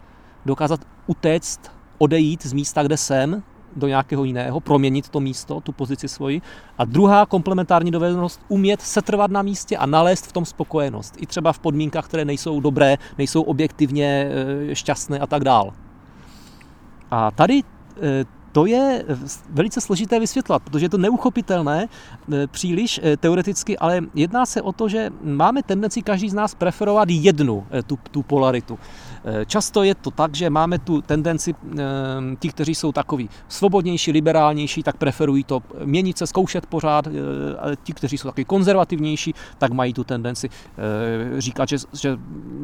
dokázat 0.46 0.80
utéct, 1.06 1.60
odejít 1.98 2.46
z 2.46 2.52
místa, 2.52 2.82
kde 2.82 2.96
jsem, 2.96 3.42
do 3.78 3.88
nějakého 3.88 4.25
jiného, 4.25 4.61
proměnit 4.61 5.08
to 5.08 5.20
místo, 5.20 5.61
tu 5.61 5.73
pozici 5.73 6.08
svoji. 6.08 6.42
A 6.78 6.85
druhá 6.85 7.26
komplementární 7.26 7.90
dovednost, 7.90 8.40
umět 8.49 8.80
setrvat 8.82 9.30
na 9.30 9.42
místě 9.42 9.76
a 9.76 9.87
nalézt 9.87 10.26
v 10.26 10.32
tom 10.32 10.44
spokojenost. 10.44 11.14
I 11.18 11.26
třeba 11.26 11.52
v 11.52 11.58
podmínkách, 11.58 12.08
které 12.08 12.25
nejsou 12.25 12.61
dobré, 12.61 12.97
nejsou 13.18 13.42
objektivně 13.42 14.30
eh, 14.70 14.75
šťastné 14.75 15.18
a 15.18 15.26
tak 15.26 15.44
dál. 15.44 15.73
A 17.11 17.30
tady 17.30 17.62
eh, 17.62 18.38
to 18.52 18.66
je 18.66 19.04
velice 19.50 19.80
složité 19.80 20.20
vysvětlat, 20.20 20.62
protože 20.62 20.84
je 20.84 20.88
to 20.88 20.98
neuchopitelné 20.98 21.88
eh, 22.32 22.46
příliš 22.46 23.00
teoreticky, 23.20 23.78
ale 23.78 24.00
jedná 24.14 24.46
se 24.46 24.62
o 24.62 24.72
to, 24.72 24.88
že 24.88 25.10
máme 25.22 25.62
tendenci 25.62 26.02
každý 26.02 26.30
z 26.30 26.34
nás 26.34 26.54
preferovat 26.54 27.08
jednu 27.10 27.66
tu, 27.86 27.98
tu 28.10 28.22
polaritu. 28.22 28.78
Eh, 29.24 29.46
často 29.46 29.82
je 29.82 29.94
to 29.94 30.10
tak, 30.10 30.34
že 30.34 30.50
máme 30.50 30.78
tu 30.78 31.02
tendenci, 31.02 31.54
eh, 31.54 31.76
ti, 32.38 32.48
kteří 32.48 32.74
jsou 32.74 32.92
takový 32.92 33.30
svobodnější, 33.48 34.12
liberálnější, 34.12 34.82
tak 34.82 34.96
preferují 34.96 35.44
to 35.44 35.62
měnit 35.84 36.18
se, 36.18 36.26
zkoušet 36.26 36.66
pořád, 36.66 37.06
eh, 37.06 37.10
ti, 37.82 37.92
kteří 37.92 38.18
jsou 38.18 38.28
takový 38.28 38.44
konzervativnější, 38.44 39.34
tak 39.58 39.72
mají 39.72 39.92
tu 39.94 40.04
tendenci 40.04 40.48
říkat, 41.38 41.68
že, 41.68 41.76
že 41.92 42.18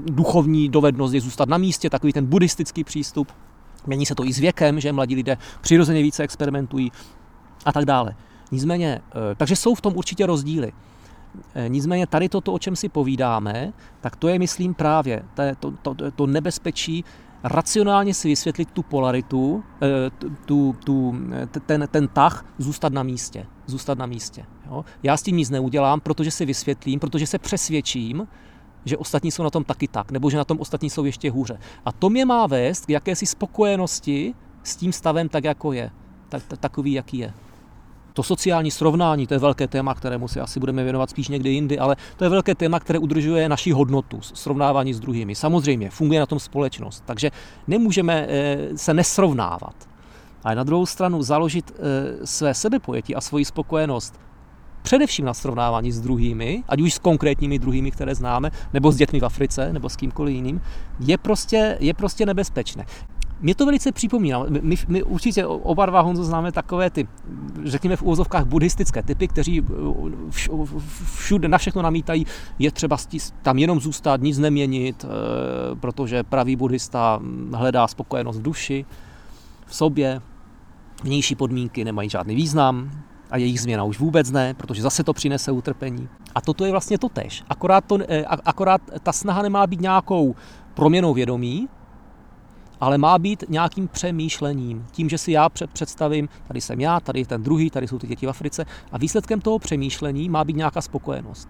duchovní 0.07 0.69
dovednost 0.69 1.15
je 1.15 1.21
zůstat 1.21 1.49
na 1.49 1.59
místě, 1.59 1.91
takový 1.91 2.13
ten 2.13 2.27
buddhistický 2.27 2.85
přístup. 2.85 3.33
Mění 3.87 4.07
se 4.07 4.15
to 4.15 4.25
i 4.25 4.33
s 4.33 4.39
věkem, 4.39 4.81
že 4.81 4.93
mladí 4.93 5.15
lidé 5.15 5.37
přirozeně 5.61 6.03
více 6.03 6.23
experimentují 6.23 6.93
a 7.65 7.73
tak 7.73 7.85
dále. 7.85 8.15
Nicméně, 8.53 9.01
takže 9.37 9.57
jsou 9.57 9.75
v 9.75 9.81
tom 9.81 9.97
určitě 9.97 10.27
rozdíly. 10.27 10.73
Eh, 11.55 11.69
nicméně 11.69 12.07
tady 12.07 12.29
toto, 12.29 12.53
o 12.53 12.59
čem 12.59 12.77
si 12.77 12.89
povídáme, 12.89 13.73
tak 14.01 14.17
to 14.17 14.29
je, 14.29 14.39
myslím, 14.39 14.75
právě 14.75 15.23
to, 15.61 15.71
to, 15.71 15.95
to, 15.95 16.11
to 16.11 16.27
nebezpečí 16.27 17.05
racionálně 17.45 18.15
si 18.15 18.29
vysvětlit 18.29 18.71
tu 18.71 18.83
polaritu, 18.83 19.65
eh, 19.83 20.11
tu, 20.45 20.77
tu, 20.85 21.15
ten, 21.67 21.89
ten 21.91 22.09
tah, 22.09 22.45
zůstat 22.59 22.93
na 22.93 23.03
místě. 23.03 23.47
Zůstat 23.67 23.99
na 23.99 24.07
místě. 24.07 24.45
Jo? 24.67 24.85
Já 25.03 25.17
s 25.17 25.23
tím 25.23 25.37
nic 25.37 25.51
neudělám, 25.51 26.01
protože 26.01 26.31
si 26.31 26.47
vysvětlím, 26.47 27.01
protože 27.01 27.27
se 27.27 27.39
přesvědčím, 27.39 28.29
že 28.85 28.97
ostatní 28.97 29.31
jsou 29.31 29.43
na 29.43 29.51
tom 29.51 29.65
taky 29.65 29.89
tak, 29.89 30.11
nebo 30.11 30.31
že 30.31 30.37
na 30.37 30.45
tom 30.45 30.61
ostatní 30.61 30.91
jsou 30.91 31.05
ještě 31.05 31.31
hůře. 31.31 31.59
A 31.85 31.93
to 31.93 32.11
mě 32.11 32.25
má 32.25 32.47
vést 32.47 32.87
k 32.87 32.91
jakési 32.91 33.27
spokojenosti 33.27 34.35
s 34.63 34.77
tím 34.77 34.93
stavem 34.93 35.29
tak, 35.29 35.45
jako 35.45 35.73
je. 35.73 35.91
Tak, 36.29 36.43
takový, 36.61 36.93
jaký 36.93 37.19
je. 37.19 37.35
To 38.13 38.23
sociální 38.23 38.71
srovnání, 38.71 39.27
to 39.27 39.35
je 39.35 39.39
velké 39.39 39.69
téma, 39.69 39.95
kterému 39.95 40.29
si 40.29 40.41
asi 40.41 40.61
budeme 40.61 40.85
věnovat 40.85 41.11
spíš 41.11 41.29
někdy 41.29 41.51
jindy, 41.51 41.79
ale 41.79 41.97
to 42.17 42.25
je 42.25 42.31
velké 42.31 42.55
téma, 42.55 42.81
které 42.81 42.99
udržuje 42.99 43.49
naši 43.49 43.73
hodnotu, 43.73 44.19
srovnávání 44.21 44.95
s 44.95 45.01
druhými. 45.01 45.35
Samozřejmě, 45.35 45.91
funguje 45.91 46.21
na 46.21 46.27
tom 46.27 46.39
společnost, 46.39 47.03
takže 47.07 47.31
nemůžeme 47.67 48.27
eh, 48.29 48.59
se 48.77 48.95
nesrovnávat. 48.95 49.75
Ale 50.45 50.55
na 50.55 50.65
druhou 50.65 50.87
stranu 50.87 51.23
založit 51.23 51.73
eh, 51.75 52.27
své 52.27 52.55
sebepojetí 52.55 53.15
a 53.15 53.21
svoji 53.21 53.45
spokojenost 53.45 54.21
především 54.85 55.25
na 55.25 55.35
srovnávání 55.35 55.93
s 55.93 56.01
druhými, 56.01 56.65
ať 56.69 56.81
už 56.81 56.95
s 56.95 56.99
konkrétními 56.99 57.59
druhými, 57.59 57.91
které 57.91 58.15
známe, 58.15 58.51
nebo 58.73 58.93
s 58.93 58.97
dětmi 58.97 59.21
v 59.21 59.25
Africe, 59.25 59.73
nebo 59.73 59.89
s 59.89 59.97
kýmkoliv 59.97 60.35
jiným, 60.35 60.61
je 61.01 61.19
prostě, 61.19 61.77
je 61.81 61.95
prostě 61.95 62.27
nebezpečné. 62.27 62.87
Mě 63.41 63.55
to 63.55 63.67
velice 63.67 63.93
připomíná. 63.93 64.45
My, 64.49 64.77
my 64.89 65.03
určitě 65.03 65.47
oba 65.47 65.87
dva 65.87 66.01
Honzo 66.01 66.25
známe 66.25 66.53
takové 66.53 66.91
ty, 66.91 67.09
řekněme 67.65 67.97
v 67.97 68.03
úvozovkách 68.03 68.45
buddhistické 68.45 69.03
typy, 69.03 69.29
kteří 69.29 69.63
všude 71.15 71.49
na 71.49 71.59
všechno 71.59 71.83
namítají, 71.83 72.27
je 72.59 72.71
třeba 72.71 72.97
tam 73.43 73.59
jenom 73.59 73.81
zůstat, 73.81 74.21
nic 74.21 74.39
neměnit, 74.39 75.05
eh, 75.05 75.09
protože 75.77 76.23
pravý 76.23 76.57
buddhista 76.57 77.21
hledá 77.53 77.89
spokojenost 77.89 78.39
v 78.39 78.43
duši, 78.43 78.85
v 79.67 79.75
sobě, 79.75 80.21
vnější 81.03 81.35
podmínky 81.35 81.85
nemají 81.85 82.11
žádný 82.11 82.35
význam, 82.35 82.91
a 83.35 83.37
jejich 83.37 83.61
změna 83.61 83.85
už 83.85 83.99
vůbec 83.99 84.31
ne, 84.31 84.55
protože 84.55 84.83
zase 84.83 85.05
to 85.05 85.13
přinese 85.13 85.53
utrpení. 85.53 86.09
A 86.35 86.41
toto 86.41 86.65
je 86.65 86.71
vlastně 86.71 86.99
to 86.99 87.09
tež. 87.09 87.45
Akorát, 87.49 87.85
to, 87.85 87.99
eh, 88.09 88.25
akorát 88.25 88.81
ta 89.03 89.13
snaha 89.13 89.43
nemá 89.43 89.67
být 89.67 89.81
nějakou 89.81 90.35
proměnou 90.75 91.15
vědomí, 91.15 91.69
ale 92.81 92.99
má 92.99 93.19
být 93.19 93.45
nějakým 93.49 93.89
přemýšlením. 93.89 94.87
Tím, 94.91 95.09
že 95.09 95.19
si 95.19 95.33
já 95.33 95.49
představím, 95.49 96.29
tady 96.49 96.61
jsem 96.61 96.81
já, 96.81 97.01
tady 97.01 97.21
je 97.21 97.27
ten 97.27 97.43
druhý, 97.43 97.71
tady 97.71 97.89
jsou 97.89 97.99
ty 97.99 98.07
děti 98.07 98.27
v 98.27 98.31
Africe 98.31 98.67
a 98.93 98.99
výsledkem 98.99 99.41
toho 99.41 99.59
přemýšlení 99.59 100.29
má 100.29 100.45
být 100.45 100.57
nějaká 100.57 100.81
spokojenost. 100.81 101.49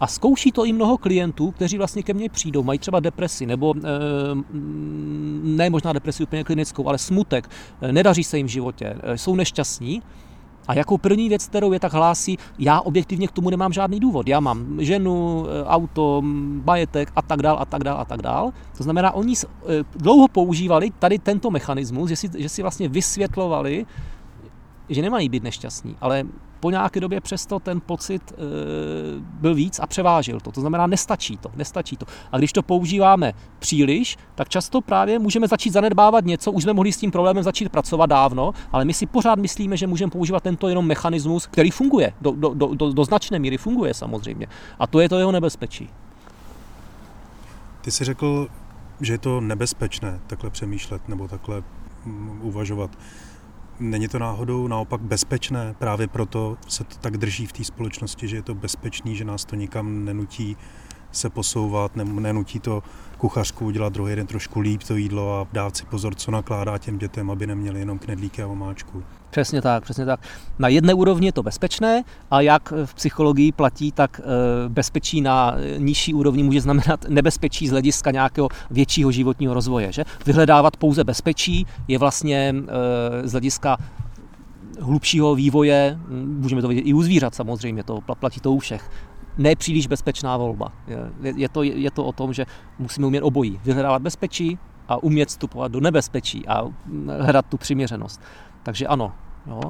A 0.00 0.06
zkouší 0.06 0.52
to 0.52 0.64
i 0.64 0.72
mnoho 0.72 0.98
klientů, 0.98 1.50
kteří 1.50 1.78
vlastně 1.78 2.02
ke 2.02 2.14
mně 2.14 2.28
přijdou, 2.28 2.62
mají 2.62 2.78
třeba 2.78 3.00
depresi, 3.00 3.46
nebo 3.46 3.74
e, 3.76 3.80
ne 5.42 5.70
možná 5.70 5.92
depresi 5.92 6.22
úplně 6.22 6.44
klinickou, 6.44 6.88
ale 6.88 6.98
smutek, 6.98 7.50
e, 7.80 7.92
nedaří 7.92 8.24
se 8.24 8.36
jim 8.36 8.46
v 8.46 8.50
životě, 8.50 8.96
jsou 9.14 9.34
nešťastní 9.34 10.02
a 10.68 10.74
jako 10.74 10.98
první 10.98 11.28
věc, 11.28 11.46
kterou 11.46 11.72
je 11.72 11.80
tak 11.80 11.92
hlásí, 11.92 12.38
já 12.58 12.80
objektivně 12.80 13.28
k 13.28 13.32
tomu 13.32 13.50
nemám 13.50 13.72
žádný 13.72 14.00
důvod. 14.00 14.28
Já 14.28 14.40
mám 14.40 14.76
ženu, 14.78 15.46
e, 15.46 15.64
auto, 15.64 16.22
majetek 16.64 17.12
a 17.16 17.22
tak 17.22 17.42
dál 17.42 17.56
a 17.60 17.64
tak 17.64 17.84
dál 17.84 18.00
a 18.00 18.04
tak 18.04 18.22
dál. 18.22 18.52
To 18.76 18.82
znamená, 18.82 19.12
oni 19.12 19.34
e, 19.34 19.84
dlouho 19.96 20.28
používali 20.28 20.90
tady 20.98 21.18
tento 21.18 21.50
mechanismus, 21.50 22.08
že 22.08 22.16
si, 22.16 22.30
že 22.38 22.48
si 22.48 22.62
vlastně 22.62 22.88
vysvětlovali, 22.88 23.86
že 24.88 25.02
nemají 25.02 25.28
být 25.28 25.42
nešťastní, 25.42 25.96
ale 26.00 26.24
po 26.60 26.70
nějaké 26.70 27.00
době 27.00 27.20
přesto 27.20 27.58
ten 27.58 27.80
pocit 27.80 28.32
e, 28.32 28.34
byl 29.20 29.54
víc 29.54 29.78
a 29.78 29.86
převážil 29.86 30.40
to. 30.40 30.52
To 30.52 30.60
znamená, 30.60 30.86
nestačí 30.86 31.36
to, 31.36 31.50
nestačí 31.56 31.96
to. 31.96 32.06
A 32.32 32.38
když 32.38 32.52
to 32.52 32.62
používáme 32.62 33.32
příliš, 33.58 34.16
tak 34.34 34.48
často 34.48 34.80
právě 34.80 35.18
můžeme 35.18 35.48
začít 35.48 35.70
zanedbávat 35.70 36.24
něco, 36.24 36.52
už 36.52 36.62
jsme 36.62 36.72
mohli 36.72 36.92
s 36.92 36.96
tím 36.96 37.10
problémem 37.10 37.42
začít 37.42 37.68
pracovat 37.68 38.06
dávno, 38.06 38.52
ale 38.72 38.84
my 38.84 38.94
si 38.94 39.06
pořád 39.06 39.38
myslíme, 39.38 39.76
že 39.76 39.86
můžeme 39.86 40.10
používat 40.10 40.42
tento 40.42 40.68
jenom 40.68 40.86
mechanismus, 40.86 41.46
který 41.46 41.70
funguje, 41.70 42.12
do, 42.20 42.30
do, 42.30 42.54
do, 42.54 42.66
do, 42.74 42.92
do 42.92 43.04
značné 43.04 43.38
míry 43.38 43.56
funguje 43.56 43.94
samozřejmě. 43.94 44.46
A 44.78 44.86
to 44.86 45.00
je 45.00 45.08
to 45.08 45.18
jeho 45.18 45.32
nebezpečí. 45.32 45.90
Ty 47.80 47.90
jsi 47.90 48.04
řekl, 48.04 48.48
že 49.00 49.12
je 49.12 49.18
to 49.18 49.40
nebezpečné 49.40 50.20
takhle 50.26 50.50
přemýšlet 50.50 51.08
nebo 51.08 51.28
takhle 51.28 51.62
mm, 52.04 52.40
uvažovat. 52.42 52.90
Není 53.80 54.08
to 54.08 54.18
náhodou 54.18 54.68
naopak 54.68 55.00
bezpečné, 55.00 55.74
právě 55.78 56.06
proto 56.06 56.56
se 56.68 56.84
to 56.84 56.96
tak 57.00 57.16
drží 57.16 57.46
v 57.46 57.52
té 57.52 57.64
společnosti, 57.64 58.28
že 58.28 58.36
je 58.36 58.42
to 58.42 58.54
bezpečný, 58.54 59.16
že 59.16 59.24
nás 59.24 59.44
to 59.44 59.56
nikam 59.56 60.04
nenutí 60.04 60.56
se 61.12 61.30
posouvat, 61.30 61.96
nenutí 61.96 62.60
to 62.60 62.82
kuchařku 63.24 63.66
udělat 63.66 63.92
druhý 63.92 64.16
den 64.16 64.26
trošku 64.26 64.60
líp 64.60 64.82
to 64.82 64.96
jídlo 64.96 65.40
a 65.40 65.46
dát 65.52 65.76
si 65.76 65.86
pozor, 65.86 66.14
co 66.14 66.30
nakládá 66.30 66.78
těm 66.78 66.98
dětem, 66.98 67.30
aby 67.30 67.46
neměli 67.46 67.80
jenom 67.80 67.98
knedlíky 67.98 68.42
a 68.42 68.46
omáčku. 68.46 69.02
Přesně 69.30 69.62
tak, 69.62 69.82
přesně 69.82 70.06
tak. 70.06 70.20
Na 70.58 70.68
jedné 70.68 70.94
úrovni 70.94 71.28
je 71.28 71.32
to 71.32 71.42
bezpečné 71.42 72.04
a 72.30 72.40
jak 72.40 72.72
v 72.84 72.94
psychologii 72.94 73.52
platí, 73.52 73.92
tak 73.92 74.20
eh, 74.20 74.68
bezpečí 74.68 75.20
na 75.20 75.56
nižší 75.78 76.14
úrovni 76.14 76.42
může 76.42 76.60
znamenat 76.60 77.04
nebezpečí 77.08 77.68
z 77.68 77.70
hlediska 77.70 78.10
nějakého 78.10 78.48
většího 78.70 79.10
životního 79.10 79.54
rozvoje. 79.54 79.92
Že? 79.92 80.04
Vyhledávat 80.26 80.76
pouze 80.76 81.04
bezpečí 81.04 81.66
je 81.88 81.98
vlastně 81.98 82.54
eh, 82.58 83.28
z 83.28 83.32
hlediska 83.32 83.76
hlubšího 84.80 85.34
vývoje, 85.34 85.98
můžeme 86.24 86.62
to 86.62 86.68
vidět 86.68 86.80
i 86.80 86.94
u 86.94 87.02
zvířat 87.02 87.34
samozřejmě, 87.34 87.82
to 87.84 88.00
platí 88.20 88.40
to 88.40 88.52
u 88.52 88.58
všech, 88.58 88.90
nepříliš 89.38 89.86
bezpečná 89.86 90.36
volba. 90.36 90.72
Je, 91.22 91.32
je, 91.36 91.48
to, 91.48 91.62
je 91.62 91.90
to 91.90 92.04
o 92.04 92.12
tom, 92.12 92.32
že 92.32 92.46
musíme 92.78 93.06
umět 93.06 93.22
obojí. 93.22 93.60
Vyhledávat 93.64 94.02
bezpečí 94.02 94.58
a 94.88 95.02
umět 95.02 95.28
vstupovat 95.28 95.72
do 95.72 95.80
nebezpečí 95.80 96.48
a 96.48 96.62
hledat 97.20 97.46
tu 97.46 97.56
přiměřenost. 97.56 98.20
Takže 98.62 98.86
ano, 98.86 99.12
jo, 99.46 99.60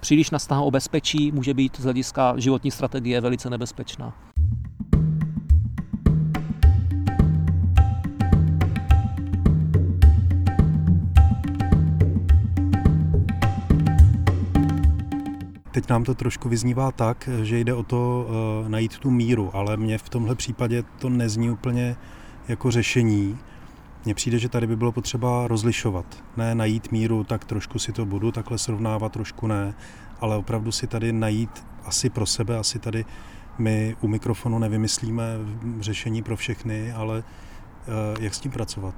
přílišná 0.00 0.38
snaha 0.38 0.62
o 0.62 0.70
bezpečí 0.70 1.32
může 1.32 1.54
být 1.54 1.76
z 1.80 1.84
hlediska 1.84 2.34
životní 2.36 2.70
strategie 2.70 3.20
velice 3.20 3.50
nebezpečná. 3.50 4.12
Teď 15.84 15.90
nám 15.90 16.04
to 16.04 16.14
trošku 16.14 16.48
vyznívá 16.48 16.92
tak, 16.92 17.28
že 17.42 17.58
jde 17.58 17.74
o 17.74 17.82
to 17.82 18.26
uh, 18.28 18.68
najít 18.68 18.98
tu 18.98 19.10
míru, 19.10 19.50
ale 19.52 19.76
mně 19.76 19.98
v 19.98 20.08
tomhle 20.08 20.34
případě 20.34 20.84
to 20.98 21.08
nezní 21.08 21.50
úplně 21.50 21.96
jako 22.48 22.70
řešení. 22.70 23.38
Mně 24.04 24.14
přijde, 24.14 24.38
že 24.38 24.48
tady 24.48 24.66
by 24.66 24.76
bylo 24.76 24.92
potřeba 24.92 25.48
rozlišovat. 25.48 26.06
Ne 26.36 26.54
najít 26.54 26.92
míru, 26.92 27.24
tak 27.24 27.44
trošku 27.44 27.78
si 27.78 27.92
to 27.92 28.06
budu 28.06 28.32
takhle 28.32 28.58
srovnávat, 28.58 29.12
trošku 29.12 29.46
ne, 29.46 29.74
ale 30.20 30.36
opravdu 30.36 30.72
si 30.72 30.86
tady 30.86 31.12
najít 31.12 31.66
asi 31.84 32.10
pro 32.10 32.26
sebe, 32.26 32.58
asi 32.58 32.78
tady 32.78 33.04
my 33.58 33.96
u 34.00 34.08
mikrofonu 34.08 34.58
nevymyslíme 34.58 35.24
řešení 35.80 36.22
pro 36.22 36.36
všechny, 36.36 36.92
ale 36.92 37.18
uh, 37.18 38.22
jak 38.22 38.34
s 38.34 38.40
tím 38.40 38.52
pracovat? 38.52 38.94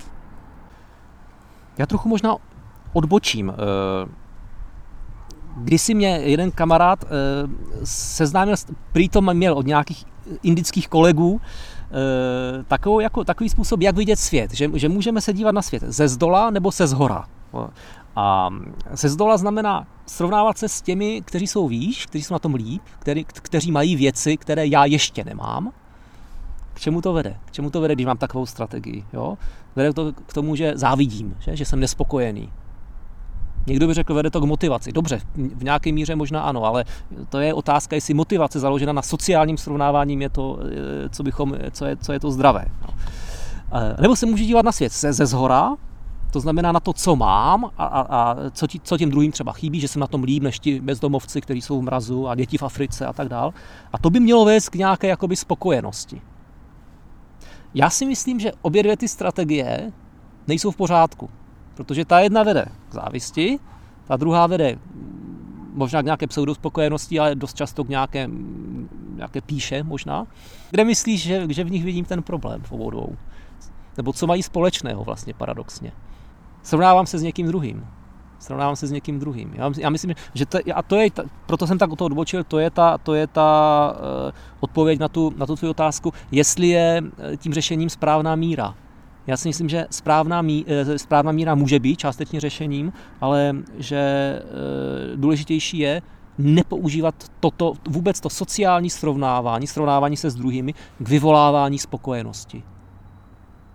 Já 1.78 1.86
trochu 1.86 2.08
možná 2.08 2.36
odbočím. 2.92 3.48
Uh 3.48 4.25
Kdysi 5.56 5.94
mě 5.94 6.08
jeden 6.08 6.50
kamarád 6.50 7.04
eh, 7.04 7.08
seznámil, 7.84 8.54
prý 8.92 9.08
to 9.08 9.20
měl 9.20 9.54
od 9.54 9.66
nějakých 9.66 10.04
indických 10.42 10.88
kolegů, 10.88 11.40
eh, 11.40 12.64
takovou, 12.68 13.00
jako, 13.00 13.24
takový 13.24 13.50
způsob, 13.50 13.80
jak 13.80 13.96
vidět 13.96 14.18
svět, 14.18 14.54
že, 14.54 14.70
že 14.74 14.88
můžeme 14.88 15.20
se 15.20 15.32
dívat 15.32 15.52
na 15.52 15.62
svět 15.62 15.82
ze 15.86 16.08
zdola 16.08 16.50
nebo 16.50 16.72
se 16.72 16.86
zhora. 16.86 17.24
A 18.16 18.50
se 18.94 19.08
zdola 19.08 19.36
znamená 19.36 19.86
srovnávat 20.06 20.58
se 20.58 20.68
s 20.68 20.82
těmi, 20.82 21.22
kteří 21.24 21.46
jsou 21.46 21.68
výš, 21.68 22.06
kteří 22.06 22.24
jsou 22.24 22.34
na 22.34 22.38
tom 22.38 22.54
líp, 22.54 22.82
který, 22.98 23.24
kteří 23.24 23.72
mají 23.72 23.96
věci, 23.96 24.36
které 24.36 24.66
já 24.66 24.84
ještě 24.84 25.24
nemám. 25.24 25.72
K 26.74 26.80
čemu 26.80 27.00
to 27.00 27.12
vede? 27.12 27.36
K 27.44 27.52
čemu 27.52 27.70
to 27.70 27.80
vede, 27.80 27.94
když 27.94 28.06
mám 28.06 28.16
takovou 28.16 28.46
strategii? 28.46 29.04
Jo? 29.12 29.38
Vede 29.76 29.92
to 29.92 30.12
k 30.12 30.32
tomu, 30.32 30.56
že 30.56 30.72
závidím, 30.74 31.36
že, 31.38 31.56
že 31.56 31.64
jsem 31.64 31.80
nespokojený, 31.80 32.52
Někdo 33.66 33.86
by 33.86 33.94
řekl, 33.94 34.14
vede 34.14 34.30
to 34.30 34.40
k 34.40 34.44
motivaci. 34.44 34.92
Dobře, 34.92 35.20
v 35.34 35.64
nějaké 35.64 35.92
míře 35.92 36.16
možná 36.16 36.42
ano, 36.42 36.64
ale 36.64 36.84
to 37.28 37.38
je 37.38 37.54
otázka, 37.54 37.96
jestli 37.96 38.14
motivace 38.14 38.60
založena 38.60 38.92
na 38.92 39.02
sociálním 39.02 39.56
srovnáváním 39.56 40.22
je 40.22 40.28
to, 40.28 40.58
eh, 40.60 41.08
co, 41.08 41.22
bychom, 41.22 41.54
co, 41.70 41.84
je, 41.84 41.96
co 41.96 42.12
je 42.12 42.20
to 42.20 42.30
zdravé. 42.30 42.64
No. 42.82 42.94
Eh, 43.72 44.02
nebo 44.02 44.16
se 44.16 44.26
může 44.26 44.44
dívat 44.44 44.64
na 44.64 44.72
svět 44.72 44.92
ze, 44.92 45.12
ze 45.12 45.26
zhora, 45.26 45.76
to 46.30 46.40
znamená 46.40 46.72
na 46.72 46.80
to, 46.80 46.92
co 46.92 47.16
mám 47.16 47.64
a, 47.64 47.84
a, 47.84 48.00
a 48.00 48.36
co, 48.50 48.66
tí, 48.66 48.80
co 48.80 48.98
těm 48.98 49.10
druhým 49.10 49.32
třeba 49.32 49.52
chybí, 49.52 49.80
že 49.80 49.88
jsem 49.88 50.00
na 50.00 50.06
tom 50.06 50.22
líp 50.22 50.42
než 50.42 50.58
ti 50.58 50.80
bezdomovci, 50.80 51.40
kteří 51.40 51.62
jsou 51.62 51.80
v 51.80 51.84
mrazu 51.84 52.28
a 52.28 52.34
děti 52.34 52.58
v 52.58 52.62
Africe 52.62 53.06
a 53.06 53.12
tak 53.12 53.28
dál. 53.28 53.54
A 53.92 53.98
to 53.98 54.10
by 54.10 54.20
mělo 54.20 54.44
vést 54.44 54.68
k 54.68 54.74
nějaké 54.74 55.06
jakoby 55.06 55.36
spokojenosti. 55.36 56.20
Já 57.74 57.90
si 57.90 58.06
myslím, 58.06 58.40
že 58.40 58.52
obě 58.62 58.82
dvě 58.82 58.96
ty 58.96 59.08
strategie 59.08 59.92
nejsou 60.46 60.70
v 60.70 60.76
pořádku. 60.76 61.30
Protože 61.76 62.04
ta 62.04 62.20
jedna 62.20 62.42
vede 62.42 62.66
k 62.88 62.94
závisti, 62.94 63.58
ta 64.04 64.16
druhá 64.16 64.46
vede 64.46 64.78
možná 65.74 66.02
k 66.02 66.04
nějaké 66.04 66.26
pseudospokojenosti, 66.26 67.18
ale 67.18 67.34
dost 67.34 67.56
často 67.56 67.84
k 67.84 67.88
nějaké, 67.88 68.30
nějaké 69.14 69.40
píše 69.40 69.82
možná. 69.82 70.26
Kde 70.70 70.84
myslíš, 70.84 71.22
že, 71.22 71.46
že 71.48 71.64
v 71.64 71.70
nich 71.70 71.84
vidím 71.84 72.04
ten 72.04 72.22
problém 72.22 72.62
v 72.62 72.72
obou 72.72 72.90
dvou? 72.90 73.16
Nebo 73.96 74.12
co 74.12 74.26
mají 74.26 74.42
společného 74.42 75.04
vlastně 75.04 75.34
paradoxně? 75.34 75.92
Srovnávám 76.62 77.06
se 77.06 77.18
s 77.18 77.22
někým 77.22 77.46
druhým. 77.46 77.86
Srovnávám 78.38 78.76
se 78.76 78.86
s 78.86 78.90
někým 78.90 79.18
druhým. 79.18 79.52
Já, 79.54 79.72
já 79.78 79.90
myslím, 79.90 80.14
že 80.34 80.46
to, 80.46 80.58
a 80.74 80.82
to 80.82 80.96
je, 80.96 81.10
proto 81.46 81.66
jsem 81.66 81.78
tak 81.78 81.90
o 81.90 81.96
to 81.96 82.04
odbočil, 82.04 82.44
to 82.44 82.58
je 82.58 82.70
ta, 82.70 82.98
to 82.98 83.14
je 83.14 83.26
ta 83.26 83.92
uh, 83.94 84.32
odpověď 84.60 84.98
na 84.98 85.08
tu, 85.08 85.32
na 85.36 85.46
tu 85.46 85.56
tvou 85.56 85.70
otázku, 85.70 86.12
jestli 86.30 86.66
je 86.68 87.02
eh, 87.18 87.36
tím 87.36 87.54
řešením 87.54 87.90
správná 87.90 88.36
míra. 88.36 88.74
Já 89.26 89.36
si 89.36 89.48
myslím, 89.48 89.68
že 89.68 89.86
správná, 89.90 90.42
mí, 90.42 90.64
eh, 90.68 90.98
správná 90.98 91.32
míra 91.32 91.54
může 91.54 91.78
být 91.78 91.96
částečně 91.96 92.40
řešením, 92.40 92.92
ale 93.20 93.56
že 93.78 93.96
eh, 93.96 95.16
důležitější 95.16 95.78
je 95.78 96.02
nepoužívat 96.38 97.14
toto, 97.40 97.72
vůbec 97.88 98.20
to 98.20 98.30
sociální 98.30 98.90
srovnávání, 98.90 99.66
srovnávání 99.66 100.16
se 100.16 100.30
s 100.30 100.34
druhými 100.34 100.72
k 100.98 101.08
vyvolávání 101.08 101.78
spokojenosti. 101.78 102.62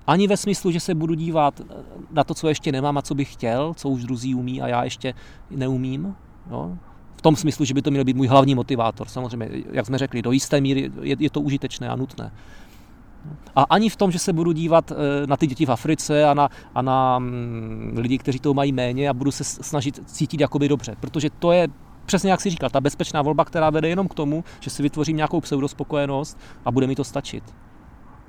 Ani 0.08 0.28
ve 0.28 0.38
smyslu, 0.38 0.72
že 0.72 0.80
se 0.80 0.96
budu 0.96 1.14
dívat 1.14 1.62
eh, 1.62 1.74
na 2.12 2.24
to, 2.24 2.34
co 2.34 2.48
ještě 2.48 2.72
nemám 2.72 2.98
a 2.98 3.02
co 3.02 3.16
bych 3.16 3.34
chtěl, 3.34 3.74
co 3.74 3.90
už 3.90 4.04
druzí 4.04 4.36
umí 4.36 4.62
a 4.62 4.68
já 4.68 4.84
ještě 4.84 5.14
neumím. 5.52 6.16
Jo? 6.52 6.78
V 7.16 7.22
tom 7.22 7.36
smyslu, 7.36 7.66
že 7.66 7.74
by 7.74 7.82
to 7.82 7.92
měl 7.92 8.04
být 8.04 8.16
můj 8.16 8.28
hlavní 8.28 8.56
motivátor. 8.56 9.08
Samozřejmě, 9.08 9.50
jak 9.72 9.86
jsme 9.86 9.98
řekli, 9.98 10.22
do 10.22 10.32
jisté 10.32 10.62
míry 10.62 10.92
je, 11.02 11.16
je 11.20 11.30
to 11.30 11.42
užitečné 11.42 11.90
a 11.90 11.96
nutné. 11.96 12.32
A 13.56 13.64
ani 13.64 13.90
v 13.90 13.96
tom, 13.96 14.12
že 14.12 14.20
se 14.20 14.34
budu 14.34 14.52
dívat 14.52 14.92
eh, 14.92 14.96
na 15.28 15.38
ty 15.38 15.48
děti 15.48 15.66
v 15.66 15.70
Africe 15.70 16.26
a 16.26 16.34
na, 16.34 16.50
a 16.76 16.82
na 16.82 17.20
mm, 17.20 17.94
lidi, 17.98 18.18
kteří 18.18 18.40
to 18.40 18.54
mají 18.54 18.72
méně 18.72 19.10
a 19.10 19.14
budu 19.14 19.32
se 19.32 19.44
snažit 19.44 20.02
cítit 20.06 20.42
jakoby 20.42 20.70
dobře. 20.70 20.96
Protože 21.00 21.30
to 21.30 21.52
je 21.52 21.68
přesně 22.06 22.32
jak 22.32 22.42
si 22.42 22.50
říkal, 22.50 22.70
ta 22.70 22.82
bezpečná 22.82 23.22
volba, 23.22 23.46
která 23.46 23.70
vede 23.70 23.90
jenom 23.90 24.08
k 24.08 24.14
tomu, 24.14 24.44
že 24.60 24.70
si 24.70 24.84
vytvořím 24.84 25.18
nějakou 25.18 25.42
pseudospokojenost 25.42 26.38
a 26.66 26.72
bude 26.72 26.88
mi 26.88 26.96
to 26.96 27.04
stačit. 27.04 27.44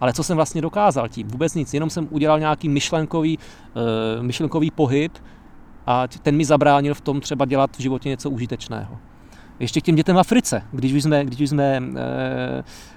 Ale 0.00 0.12
co 0.12 0.22
jsem 0.22 0.36
vlastně 0.36 0.62
dokázal 0.62 1.08
tím? 1.08 1.28
Vůbec 1.28 1.54
nic, 1.54 1.74
jenom 1.74 1.90
jsem 1.90 2.08
udělal 2.10 2.38
nějaký 2.38 2.68
myšlenkový, 2.68 3.38
uh, 3.38 4.22
myšlenkový 4.22 4.70
pohyb 4.70 5.18
a 5.86 6.08
ten 6.08 6.36
mi 6.36 6.44
zabránil 6.44 6.94
v 6.94 7.00
tom 7.00 7.20
třeba 7.20 7.44
dělat 7.44 7.76
v 7.76 7.80
životě 7.80 8.08
něco 8.08 8.30
užitečného. 8.30 8.98
Ještě 9.62 9.80
k 9.80 9.84
těm 9.84 9.94
dětem 9.94 10.16
v 10.16 10.18
Africe, 10.18 10.62
když 10.72 10.92
už 10.92 11.02
jsme, 11.02 11.24
když 11.24 11.40
už 11.40 11.48
jsme 11.48 11.64
e, 11.64 11.82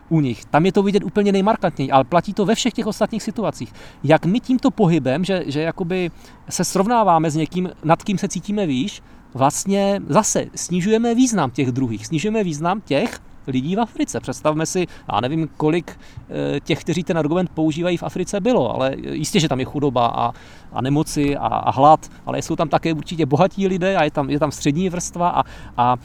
u 0.10 0.19
nich. 0.19 0.45
Tam 0.45 0.65
je 0.65 0.71
to 0.71 0.84
vidět 0.84 1.04
úplně 1.04 1.32
nejmarkantněji, 1.32 1.91
ale 1.91 2.04
platí 2.04 2.34
to 2.34 2.45
ve 2.45 2.56
všech 2.56 2.73
těch 2.73 2.88
ostatních 2.88 3.23
situacích. 3.23 3.73
Jak 4.04 4.25
my 4.25 4.39
tímto 4.39 4.71
pohybem, 4.71 5.25
že, 5.25 5.43
že 5.47 5.62
jakoby 5.62 6.12
se 6.49 6.63
srovnáváme 6.63 7.32
s 7.32 7.36
někým, 7.36 7.69
nad 7.84 8.04
kým 8.04 8.17
se 8.17 8.28
cítíme 8.28 8.65
výš, 8.65 9.01
vlastně 9.34 10.01
zase 10.08 10.45
snižujeme 10.56 11.15
význam 11.15 11.51
těch 11.51 11.71
druhých, 11.71 12.08
snižujeme 12.08 12.43
význam 12.43 12.82
těch, 12.82 13.21
lidí 13.47 13.75
v 13.75 13.82
Africe. 13.82 14.19
Představme 14.19 14.65
si, 14.65 14.88
já 15.13 15.21
nevím, 15.21 15.49
kolik 15.58 15.99
eh, 16.30 16.60
těch, 16.60 16.82
kteří 16.82 17.04
ten 17.04 17.17
argument 17.17 17.49
používají 17.54 17.97
v 17.97 18.04
Africe 18.04 18.41
bylo, 18.41 18.75
ale 18.75 18.95
jistě, 19.12 19.39
že 19.39 19.49
tam 19.49 19.60
je 19.60 19.65
chudoba 19.65 20.08
a, 20.08 20.34
a 20.73 20.82
nemoci 20.82 21.38
a, 21.38 21.47
a 21.47 21.71
hlad, 21.71 22.10
ale 22.25 22.41
jsou 22.41 22.56
tam 22.56 22.69
také 22.69 22.93
určitě 22.93 23.25
bohatí 23.25 23.67
lidé 23.67 23.95
a 23.95 24.04
je 24.04 24.12
tam, 24.12 24.30
je 24.30 24.39
tam 24.39 24.51
střední 24.51 24.89
vrstva 24.89 25.30
a, 25.30 25.43
a 25.78 25.95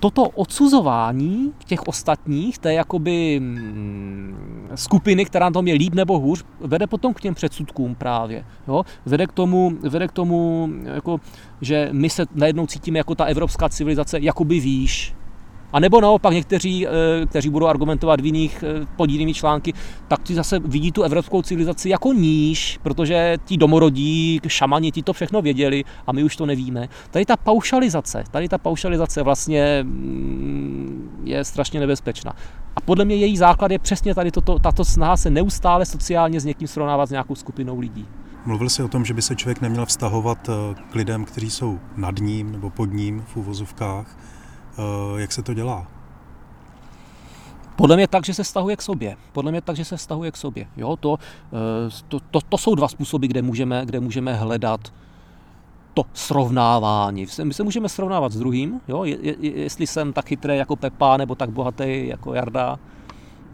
toto 0.00 0.22
odsuzování 0.22 1.52
těch 1.64 1.82
ostatních, 1.82 2.58
té 2.58 2.72
jakoby 2.72 3.40
mm, 3.40 4.68
skupiny, 4.74 5.24
která 5.24 5.46
na 5.46 5.50
tom 5.50 5.66
je 5.68 5.74
líp 5.74 5.94
nebo 5.94 6.18
hůř, 6.18 6.44
vede 6.60 6.86
potom 6.86 7.14
k 7.14 7.20
těm 7.20 7.34
předsudkům 7.34 7.94
právě. 7.94 8.44
Jo? 8.68 8.84
Vede 9.06 9.26
k 9.26 9.32
tomu, 9.32 9.72
vede 9.82 10.08
k 10.08 10.12
tomu 10.12 10.68
jako, 10.94 11.20
že 11.60 11.88
my 11.92 12.10
se 12.10 12.26
najednou 12.34 12.66
cítíme 12.66 12.98
jako 12.98 13.14
ta 13.14 13.24
evropská 13.24 13.68
civilizace 13.68 14.18
jakoby 14.20 14.60
výš. 14.60 15.14
A 15.72 15.80
nebo 15.80 16.00
naopak 16.00 16.34
někteří, 16.34 16.86
eh, 16.86 16.90
kteří 17.26 17.50
budou 17.50 17.66
argumentovat 17.66 18.20
v 18.20 18.26
jiných 18.26 18.64
eh, 18.66 18.86
podílnými 18.96 19.34
články, 19.34 19.72
tak 20.08 20.22
ti 20.22 20.34
zase 20.34 20.58
vidí 20.58 20.92
tu 20.92 21.02
evropskou 21.02 21.42
civilizaci 21.42 21.88
jako 21.88 22.12
níž, 22.12 22.78
protože 22.82 23.36
ti 23.44 23.56
domorodí, 23.56 24.40
šamani, 24.46 24.92
ti 24.92 25.02
to 25.02 25.12
všechno 25.12 25.42
věděli 25.42 25.84
a 26.06 26.12
my 26.12 26.22
už 26.22 26.36
to 26.36 26.46
nevíme. 26.46 26.88
Tady 27.10 27.24
ta 27.24 27.36
paušalizace, 27.36 28.24
tady 28.30 28.48
ta 28.48 28.58
paušalizace 28.58 29.22
vlastně 29.22 29.78
mm, 29.82 31.22
je 31.24 31.44
strašně 31.44 31.80
nebezpečná. 31.80 32.32
A 32.76 32.80
podle 32.80 33.04
mě 33.04 33.16
její 33.16 33.36
základ 33.36 33.70
je 33.70 33.78
přesně 33.78 34.14
tady 34.14 34.30
toto, 34.30 34.58
tato 34.58 34.84
snaha 34.84 35.16
se 35.16 35.30
neustále 35.30 35.86
sociálně 35.86 36.40
s 36.40 36.44
někým 36.44 36.68
srovnávat 36.68 37.06
s 37.08 37.10
nějakou 37.10 37.34
skupinou 37.34 37.78
lidí. 37.78 38.06
Mluvil 38.46 38.68
jsi 38.68 38.82
o 38.82 38.88
tom, 38.88 39.04
že 39.04 39.14
by 39.14 39.22
se 39.22 39.36
člověk 39.36 39.60
neměl 39.60 39.86
vztahovat 39.86 40.48
eh, 40.48 40.52
k 40.90 40.94
lidem, 40.94 41.24
kteří 41.24 41.50
jsou 41.50 41.78
nad 41.96 42.18
ním 42.20 42.52
nebo 42.52 42.70
pod 42.70 42.92
ním 42.92 43.24
v 43.26 43.36
úvozovkách. 43.36 44.16
Eh, 44.78 45.20
jak 45.20 45.32
se 45.32 45.42
to 45.42 45.54
dělá? 45.54 45.86
Podle 47.76 47.96
mě 47.96 48.08
tak, 48.08 48.24
že 48.24 48.34
se 48.34 48.42
vztahuje 48.42 48.76
k 48.76 48.82
sobě. 48.82 49.16
Podle 49.32 49.50
mě 49.50 49.60
tak, 49.60 49.76
že 49.76 49.84
se 49.84 49.96
vztahuje 49.96 50.30
k 50.30 50.36
sobě. 50.36 50.66
Jo, 50.76 50.96
to, 50.96 51.18
to, 52.08 52.20
to, 52.30 52.40
to 52.48 52.58
jsou 52.58 52.74
dva 52.74 52.88
způsoby, 52.88 53.26
kde 53.26 53.42
můžeme, 53.42 53.86
kde 53.86 54.00
můžeme 54.00 54.34
hledat 54.34 54.92
to 55.94 56.04
srovnávání. 56.12 57.26
My 57.44 57.54
se 57.54 57.62
můžeme 57.62 57.88
srovnávat 57.88 58.32
s 58.32 58.38
druhým, 58.38 58.80
jo? 58.88 59.04
Je, 59.04 59.18
je, 59.20 59.36
jestli 59.40 59.86
jsem 59.86 60.12
tak 60.12 60.26
chytrý 60.26 60.56
jako 60.56 60.76
Pepa 60.76 61.16
nebo 61.16 61.34
tak 61.34 61.50
bohatý 61.50 62.06
jako 62.06 62.34
Jarda. 62.34 62.78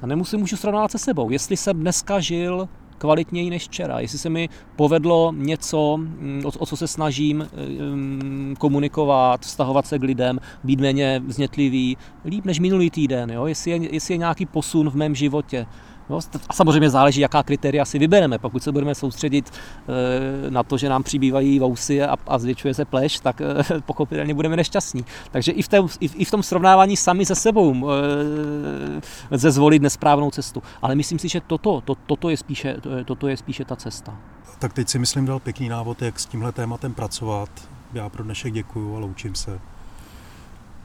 A 0.03 0.07
nemusím 0.07 0.41
můžu 0.41 0.57
srovnávat 0.57 0.91
se 0.91 0.99
sebou. 0.99 1.31
Jestli 1.31 1.57
jsem 1.57 1.81
dneska 1.81 2.21
žil 2.21 2.69
kvalitněji 3.05 3.51
než 3.51 3.65
včera, 3.65 4.01
jestli 4.01 4.19
se 4.19 4.31
mi 4.31 4.49
povedlo 4.77 5.33
něco, 5.37 5.97
mm, 5.97 6.43
o, 6.59 6.67
co 6.67 6.77
se 6.77 6.89
snažím 6.89 7.49
um, 7.93 8.55
komunikovat, 8.59 9.41
vztahovat 9.41 9.87
se 9.87 9.99
k 9.99 10.03
lidem, 10.03 10.41
být 10.65 10.81
méně 10.81 11.23
vznětlivý, 11.27 11.97
líp 12.25 12.45
než 12.45 12.59
minulý 12.59 12.91
týden, 12.91 13.31
jo? 13.31 13.47
Jestli, 13.47 13.71
je, 13.71 13.95
jestli 13.95 14.15
je 14.15 14.19
nějaký 14.19 14.47
posun 14.47 14.91
v 14.91 14.95
mém 14.95 15.15
životě. 15.15 15.67
No, 16.09 16.19
a 16.49 16.53
samozřejmě 16.53 16.91
záleží, 16.91 17.21
jaká 17.21 17.43
kritéria 17.43 17.85
si 17.85 17.99
vybereme. 17.99 18.39
Pokud 18.39 18.63
se 18.63 18.73
budeme 18.73 18.95
soustředit 18.95 19.51
e, 19.51 20.51
na 20.51 20.63
to, 20.63 20.77
že 20.77 20.89
nám 20.89 21.03
přibývají 21.03 21.59
vousy 21.59 22.03
a, 22.03 22.17
a 22.27 22.39
zvětšuje 22.39 22.75
se 22.75 22.85
pleš, 22.85 23.21
tak 23.21 23.41
e, 23.41 23.45
pochopitelně 23.87 24.35
budeme 24.35 24.57
nešťastní. 24.57 25.05
Takže 25.31 25.53
i 25.53 25.63
v, 25.63 25.69
té, 25.69 25.79
i, 26.01 26.25
v 26.25 26.31
tom 26.31 26.43
srovnávání 26.43 26.97
sami 26.97 27.27
se 27.27 27.35
sebou 27.35 27.91
e, 27.91 27.95
lze 29.31 29.51
zvolit 29.51 29.83
nesprávnou 29.83 30.31
cestu. 30.31 30.63
Ale 30.83 30.95
myslím 30.95 31.19
si, 31.19 31.29
že 31.29 31.41
toto, 31.41 31.81
to, 31.81 31.95
toto, 31.95 32.31
je 32.31 32.37
spíše, 32.37 32.77
toto 33.05 33.29
je 33.29 33.37
spíše 33.37 33.65
ta 33.65 33.77
cesta. 33.77 34.17
Tak 34.59 34.73
teď 34.73 34.89
si 34.89 34.99
myslím 34.99 35.27
dal 35.27 35.41
pěkný 35.41 35.69
návod, 35.69 36.03
jak 36.03 36.21
s 36.21 36.27
tímhle 36.27 36.53
tématem 36.53 36.95
pracovat. 36.95 37.51
Já 37.93 38.09
pro 38.09 38.25
dnešek 38.25 38.53
děkuju 38.53 38.97
a 38.97 38.99
loučím 38.99 39.35
se. 39.35 39.61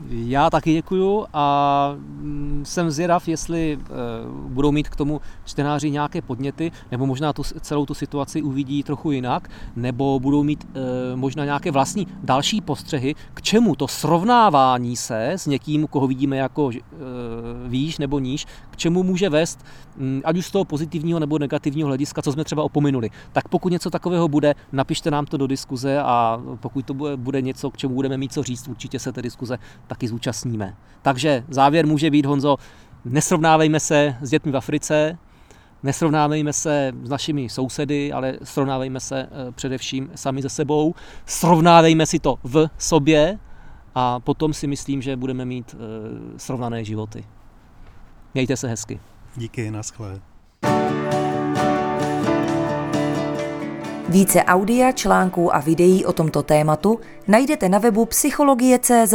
Já 0.08 0.50
taky 0.50 0.74
děkuju 0.74 1.26
a 1.34 1.96
mm, 1.98 2.64
jsem 2.66 2.92
zvědav, 2.92 3.28
jestli 3.28 3.80
eh, 3.82 3.86
budou 4.48 4.72
mít 4.72 4.90
k 4.90 4.96
tomu 4.96 5.22
čtenáři 5.46 5.92
nějaké 5.92 6.22
podněty, 6.22 6.72
nebo 6.92 7.06
možná 7.06 7.34
tu, 7.34 7.44
celou 7.44 7.86
tu 7.86 7.94
situaci 7.94 8.42
uvidí 8.42 8.84
trochu 8.84 9.12
jinak, 9.12 9.50
nebo 9.76 10.20
budou 10.20 10.44
mít 10.44 10.68
eh, 10.70 11.16
možná 11.16 11.46
nějaké 11.46 11.72
vlastní 11.72 12.08
další 12.24 12.62
postřehy, 12.62 13.16
k 13.34 13.42
čemu 13.42 13.76
to 13.76 13.88
srovnávání 13.88 14.96
se 14.96 15.32
s 15.32 15.46
někým, 15.48 15.88
koho 15.88 16.08
vidíme 16.08 16.38
jako 16.38 16.72
eh, 16.76 16.80
výš 17.68 17.98
nebo 17.98 18.20
níž, 18.20 18.46
k 18.72 18.78
čemu 18.78 19.04
může 19.04 19.30
vést, 19.30 19.66
mm, 19.98 20.22
ať 20.26 20.38
už 20.38 20.46
z 20.46 20.52
toho 20.52 20.66
pozitivního 20.66 21.20
nebo 21.20 21.40
negativního 21.40 21.88
hlediska, 21.88 22.22
co 22.22 22.32
jsme 22.32 22.44
třeba 22.44 22.64
opominuli. 22.64 23.10
Tak 23.32 23.48
pokud 23.48 23.72
něco 23.72 23.90
takového 23.90 24.28
bude, 24.28 24.56
napište 24.72 25.12
nám 25.12 25.26
to 25.26 25.38
do 25.38 25.48
diskuze 25.48 26.00
a 26.00 26.42
pokud 26.60 26.86
to 26.86 26.94
bude 27.16 27.42
něco, 27.42 27.72
k 27.72 27.78
čemu 27.78 27.96
budeme 27.96 28.18
mít 28.18 28.34
co 28.34 28.44
říct, 28.44 28.68
určitě 28.68 29.00
se 29.00 29.12
té 29.12 29.22
diskuze 29.22 29.58
taky 29.90 30.08
zúčastníme. 30.08 30.76
Takže 31.02 31.44
závěr 31.50 31.88
může 31.88 32.12
být, 32.12 32.26
Honzo, 32.26 32.58
nesrovnávejme 33.06 33.80
se 33.80 34.16
s 34.22 34.30
dětmi 34.30 34.52
v 34.52 34.58
Africe, 34.58 35.18
nesrovnávejme 35.84 36.54
se 36.54 36.92
s 37.04 37.10
našimi 37.10 37.50
sousedy, 37.50 38.12
ale 38.12 38.34
srovnávejme 38.44 39.00
se 39.00 39.20
eh, 39.22 39.52
především 39.52 40.12
sami 40.16 40.42
ze 40.42 40.50
sebou, 40.50 40.96
srovnávejme 41.26 42.06
si 42.06 42.20
to 42.20 42.36
v 42.44 42.70
sobě 42.78 43.40
a 43.96 44.20
potom 44.20 44.54
si 44.54 44.68
myslím, 44.68 45.02
že 45.02 45.16
budeme 45.16 45.46
mít 45.46 45.76
eh, 45.76 46.40
srovnané 46.40 46.84
životy. 46.84 47.26
Mějte 48.34 48.58
se 48.58 48.68
hezky. 48.68 49.00
Díky, 49.36 49.72
naschle. 49.72 50.20
Více 54.10 54.44
audia, 54.44 54.92
článků 54.92 55.56
a 55.56 55.60
videí 55.60 56.06
o 56.06 56.14
tomto 56.14 56.44
tématu 56.44 57.00
najdete 57.28 57.70
na 57.70 57.78
webu 57.80 58.06
psychologie.cz, 58.06 59.14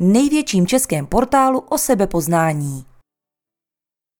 největším 0.00 0.66
českém 0.66 1.06
portálu 1.06 1.58
o 1.58 1.78
sebepoznání. 1.78 2.87